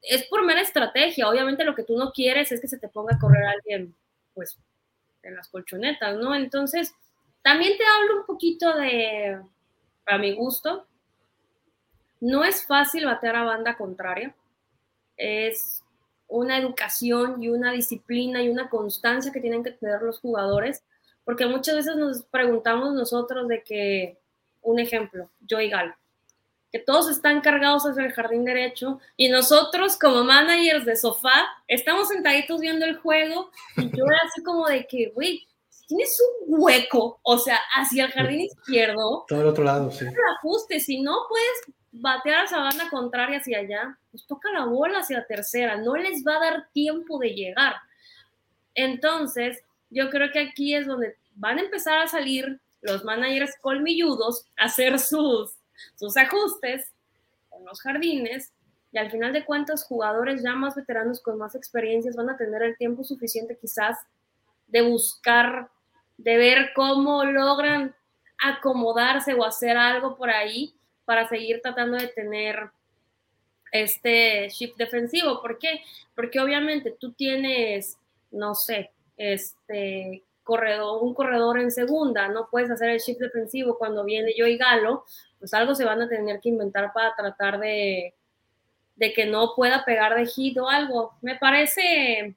[0.02, 1.30] Es por mera estrategia.
[1.30, 3.96] Obviamente lo que tú no quieres es que se te ponga a correr alguien,
[4.34, 4.58] pues,
[5.24, 6.36] en las colchonetas, ¿no?
[6.36, 6.94] Entonces,
[7.42, 9.40] también te hablo un poquito de,
[10.06, 10.86] a mi gusto,
[12.20, 14.36] no es fácil batear a banda contraria.
[15.18, 15.84] Es
[16.28, 20.84] una educación y una disciplina y una constancia que tienen que tener los jugadores
[21.24, 24.18] porque muchas veces nos preguntamos nosotros de que,
[24.62, 25.94] un ejemplo, yo y Galo,
[26.72, 32.08] que todos están cargados hacia el jardín derecho y nosotros como managers de sofá estamos
[32.08, 35.48] sentaditos viendo el juego y yo era así como de que, güey,
[35.88, 39.26] tienes un hueco, o sea, hacia el jardín izquierdo.
[39.28, 40.06] Todo el otro lado, sí.
[40.38, 45.20] ajuste, si no puedes batear a banda contraria hacia allá, pues toca la bola hacia
[45.20, 47.76] la tercera, no les va a dar tiempo de llegar.
[48.74, 54.46] Entonces, yo creo que aquí es donde van a empezar a salir los managers colmilludos
[54.58, 55.56] a hacer sus,
[55.96, 56.92] sus ajustes
[57.52, 58.52] en los jardines
[58.92, 62.62] y al final de cuentas jugadores ya más veteranos con más experiencias van a tener
[62.64, 63.98] el tiempo suficiente quizás
[64.68, 65.70] de buscar,
[66.18, 67.96] de ver cómo logran
[68.38, 70.76] acomodarse o hacer algo por ahí
[71.06, 72.72] para seguir tratando de tener
[73.72, 75.42] este shift defensivo.
[75.42, 75.82] ¿Por qué?
[76.16, 77.98] Porque obviamente tú tienes,
[78.32, 84.04] no sé, este, corredor, un corredor en segunda, no puedes hacer el shift defensivo cuando
[84.04, 85.06] viene yo y Galo,
[85.40, 88.14] pues algo se van a tener que inventar para tratar de,
[88.98, 91.14] de que no pueda pegar de hit o algo.
[91.22, 92.36] Me parece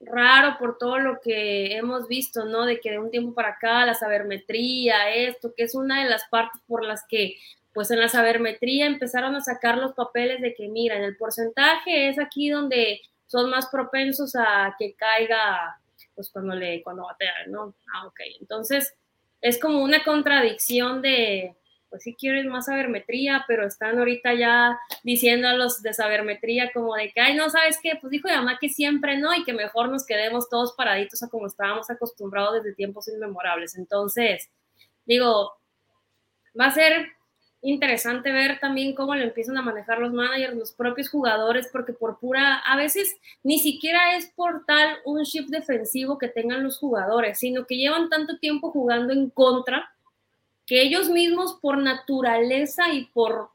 [0.00, 2.64] raro por todo lo que hemos visto, ¿no?
[2.64, 6.24] De que de un tiempo para acá la sabermetría, esto, que es una de las
[6.30, 7.36] partes por las que,
[7.74, 12.08] pues en la sabermetría empezaron a sacar los papeles de que, mira, en el porcentaje
[12.08, 15.78] es aquí donde son más propensos a que caiga,
[16.14, 17.74] pues cuando le, cuando batean, ¿no?
[17.94, 18.20] Ah, ok.
[18.40, 18.94] Entonces,
[19.40, 21.54] es como una contradicción de,
[21.90, 26.94] pues sí quieren más sabermetría, pero están ahorita ya diciendo a los de sabermetría como
[26.94, 27.92] de que, ay, no, ¿sabes qué?
[28.00, 31.46] Pues dijo mamá que siempre no y que mejor nos quedemos todos paraditos a como
[31.46, 33.76] estábamos acostumbrados desde tiempos inmemorables.
[33.76, 34.50] Entonces,
[35.04, 35.52] digo,
[36.58, 37.08] va a ser
[37.64, 42.18] interesante ver también cómo le empiezan a manejar los managers, los propios jugadores, porque por
[42.18, 47.38] pura, a veces ni siquiera es por tal un shift defensivo que tengan los jugadores,
[47.38, 49.90] sino que llevan tanto tiempo jugando en contra
[50.66, 53.48] que ellos mismos por naturaleza y por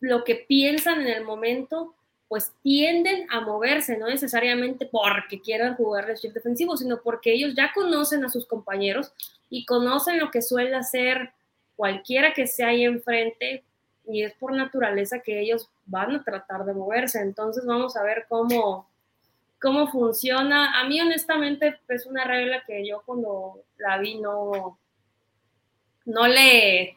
[0.00, 1.94] lo que piensan en el momento
[2.28, 7.54] pues tienden a moverse, no necesariamente porque quieran jugar el shift defensivo, sino porque ellos
[7.54, 9.12] ya conocen a sus compañeros
[9.48, 11.32] y conocen lo que suele hacer
[11.76, 13.64] cualquiera que sea ahí enfrente
[14.08, 17.20] y es por naturaleza que ellos van a tratar de moverse.
[17.20, 18.88] Entonces vamos a ver cómo,
[19.60, 20.80] cómo funciona.
[20.80, 24.78] A mí honestamente es una regla que yo cuando la vi no,
[26.06, 26.96] no le...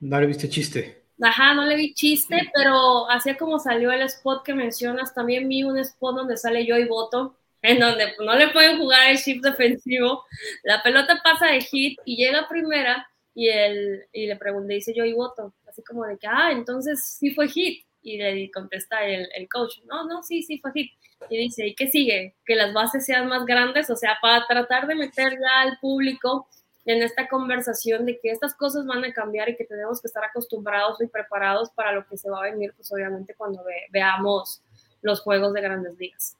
[0.00, 1.04] No le viste chiste.
[1.22, 5.62] Ajá, no le vi chiste, pero así como salió el spot que mencionas, también vi
[5.62, 9.42] un spot donde sale yo y voto, en donde no le pueden jugar el shift
[9.42, 10.24] defensivo,
[10.64, 15.04] la pelota pasa de hit y llega primera y, él, y le pregunté, dice yo
[15.04, 17.84] y voto, así como de que, ah, entonces sí fue hit.
[18.06, 20.92] Y le contesta el, el coach, no, no, sí, sí fue hit.
[21.30, 22.36] Y dice, ¿y qué sigue?
[22.44, 26.46] Que las bases sean más grandes, o sea, para tratar de meter ya al público
[26.84, 30.22] en esta conversación de que estas cosas van a cambiar y que tenemos que estar
[30.22, 34.62] acostumbrados y preparados para lo que se va a venir, pues obviamente cuando veamos
[35.00, 36.36] los juegos de grandes ligas.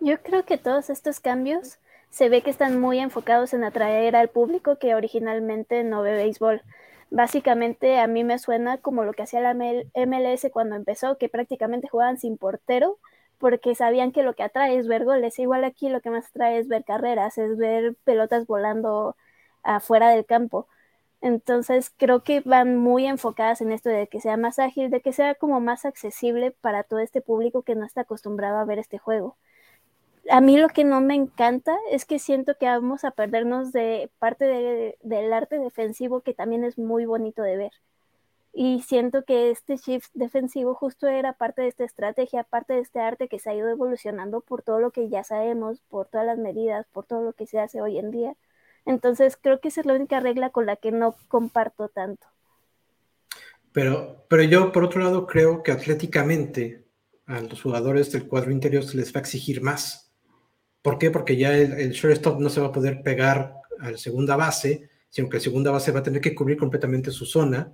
[0.00, 1.78] Yo creo que todos estos cambios
[2.12, 6.62] se ve que están muy enfocados en atraer al público que originalmente no ve béisbol.
[7.10, 11.88] Básicamente a mí me suena como lo que hacía la MLS cuando empezó, que prácticamente
[11.88, 12.98] jugaban sin portero
[13.38, 15.38] porque sabían que lo que atrae es ver goles.
[15.38, 19.16] Igual aquí lo que más atrae es ver carreras, es ver pelotas volando
[19.62, 20.68] afuera del campo.
[21.22, 25.12] Entonces creo que van muy enfocadas en esto de que sea más ágil, de que
[25.12, 28.98] sea como más accesible para todo este público que no está acostumbrado a ver este
[28.98, 29.36] juego.
[30.30, 34.10] A mí lo que no me encanta es que siento que vamos a perdernos de
[34.18, 37.72] parte del arte defensivo que también es muy bonito de ver.
[38.54, 43.00] Y siento que este shift defensivo justo era parte de esta estrategia, parte de este
[43.00, 46.38] arte que se ha ido evolucionando por todo lo que ya sabemos, por todas las
[46.38, 48.34] medidas, por todo lo que se hace hoy en día.
[48.84, 52.26] Entonces creo que esa es la única regla con la que no comparto tanto.
[53.72, 56.84] Pero, pero yo, por otro lado, creo que atléticamente
[57.26, 60.11] a los jugadores del cuadro interior se les va a exigir más.
[60.82, 61.10] ¿Por qué?
[61.10, 64.88] Porque ya el, el shortstop no se va a poder pegar a la segunda base,
[65.08, 67.72] sino que la segunda base va a tener que cubrir completamente su zona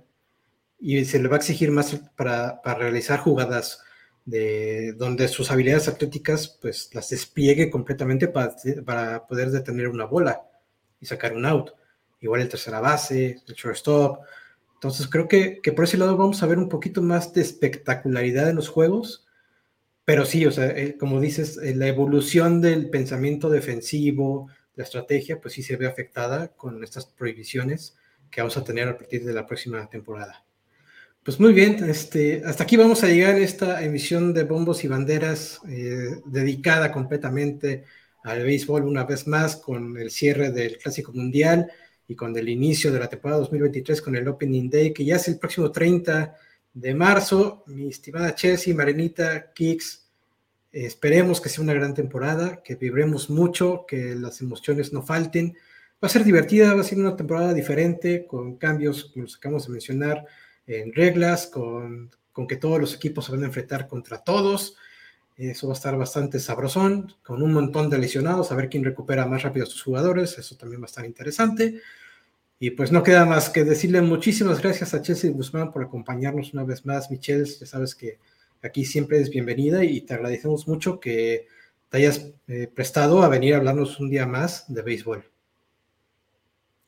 [0.79, 3.81] y se le va a exigir más para, realizar jugadas
[4.25, 8.55] de donde sus habilidades atléticas pues las despliegue completamente para,
[8.85, 10.41] para poder detener una bola
[10.99, 11.71] y sacar un out.
[12.21, 14.19] Igual el tercera base, el shortstop.
[14.75, 18.49] Entonces creo que, que por ese lado vamos a ver un poquito más de espectacularidad
[18.49, 19.25] en los juegos.
[20.09, 25.39] Pero sí, o sea, eh, como dices, eh, la evolución del pensamiento defensivo, la estrategia,
[25.39, 27.95] pues sí se ve afectada con estas prohibiciones
[28.31, 30.43] que vamos a tener a partir de la próxima temporada.
[31.21, 34.87] Pues muy bien, este, hasta aquí vamos a llegar a esta emisión de Bombos y
[34.87, 37.83] Banderas eh, dedicada completamente
[38.23, 41.71] al béisbol una vez más con el cierre del Clásico Mundial
[42.07, 45.27] y con el inicio de la temporada 2023 con el Opening Day que ya es
[45.27, 46.35] el próximo 30
[46.73, 47.63] de marzo.
[47.67, 50.07] Mi estimada Chelsea, Marenita, Kicks,
[50.71, 55.55] esperemos que sea una gran temporada, que vibremos mucho, que las emociones no falten.
[56.01, 59.65] Va a ser divertida, va a ser una temporada diferente con cambios como los acabamos
[59.65, 60.25] de mencionar
[60.67, 64.77] en reglas, con, con, que todos los equipos se van a enfrentar contra todos.
[65.35, 69.25] Eso va a estar bastante sabrosón, con un montón de lesionados, a ver quién recupera
[69.25, 71.81] más rápido a sus jugadores, eso también va a estar interesante.
[72.59, 76.65] Y pues no queda más que decirle muchísimas gracias a Chelsea Guzmán por acompañarnos una
[76.65, 77.09] vez más.
[77.09, 78.19] Michelle, ya sabes que
[78.61, 81.47] aquí siempre es bienvenida y te agradecemos mucho que
[81.89, 85.23] te hayas eh, prestado a venir a hablarnos un día más de béisbol.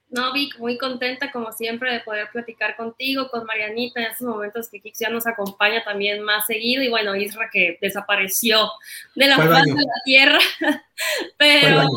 [0.09, 4.69] No, Vic, muy contenta como siempre de poder platicar contigo, con Marianita en estos momentos
[4.69, 8.69] que Kix ya nos acompaña también más seguido y bueno, Isra que desapareció
[9.15, 10.39] de la faz de la tierra,
[11.37, 11.87] pero,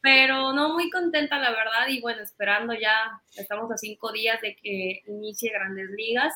[0.00, 4.56] pero no, muy contenta la verdad y bueno, esperando ya, estamos a cinco días de
[4.56, 6.34] que inicie Grandes Ligas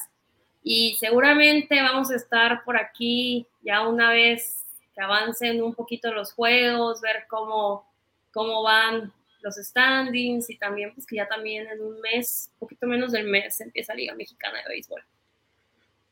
[0.62, 4.64] y seguramente vamos a estar por aquí ya una vez
[4.94, 7.86] que avancen un poquito los juegos, ver cómo,
[8.32, 9.12] cómo van
[9.42, 13.60] los standings y también pues que ya también en un mes, poquito menos del mes,
[13.60, 15.02] empieza Liga Mexicana de Béisbol.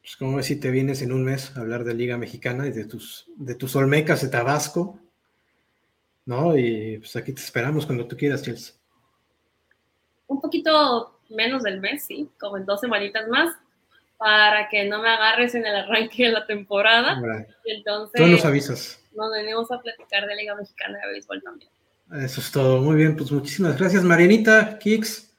[0.00, 2.72] Pues como ves si te vienes en un mes a hablar de Liga Mexicana y
[2.72, 4.98] de tus, de tus Olmecas de Tabasco,
[6.26, 6.56] ¿no?
[6.56, 8.74] Y pues aquí te esperamos cuando tú quieras, Chelsea.
[10.26, 13.56] Un poquito menos del mes, sí, como en dos semanitas más,
[14.18, 17.20] para que no me agarres en el arranque de la temporada.
[17.64, 18.20] Y entonces...
[18.20, 19.02] Tú nos avisas.
[19.14, 21.70] Nos venimos a platicar de Liga Mexicana de Béisbol también.
[22.12, 22.80] Eso es todo.
[22.80, 25.30] Muy bien, pues muchísimas gracias, Marianita, Kix.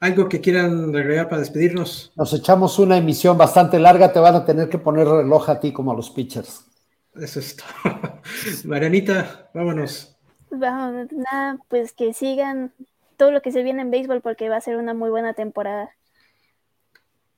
[0.00, 2.12] ¿Algo que quieran agregar para despedirnos?
[2.16, 5.72] Nos echamos una emisión bastante larga, te van a tener que poner reloj a ti
[5.72, 6.66] como a los pitchers.
[7.14, 8.20] Eso es todo.
[8.64, 10.13] Marianita, vámonos.
[10.58, 12.72] Vamos, nada, pues que sigan
[13.16, 15.90] todo lo que se viene en béisbol porque va a ser una muy buena temporada.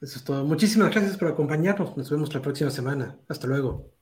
[0.01, 0.44] Eso es todo.
[0.44, 1.97] Muchísimas gracias por acompañarnos.
[1.97, 3.16] Nos vemos la próxima semana.
[3.28, 3.95] Hasta luego.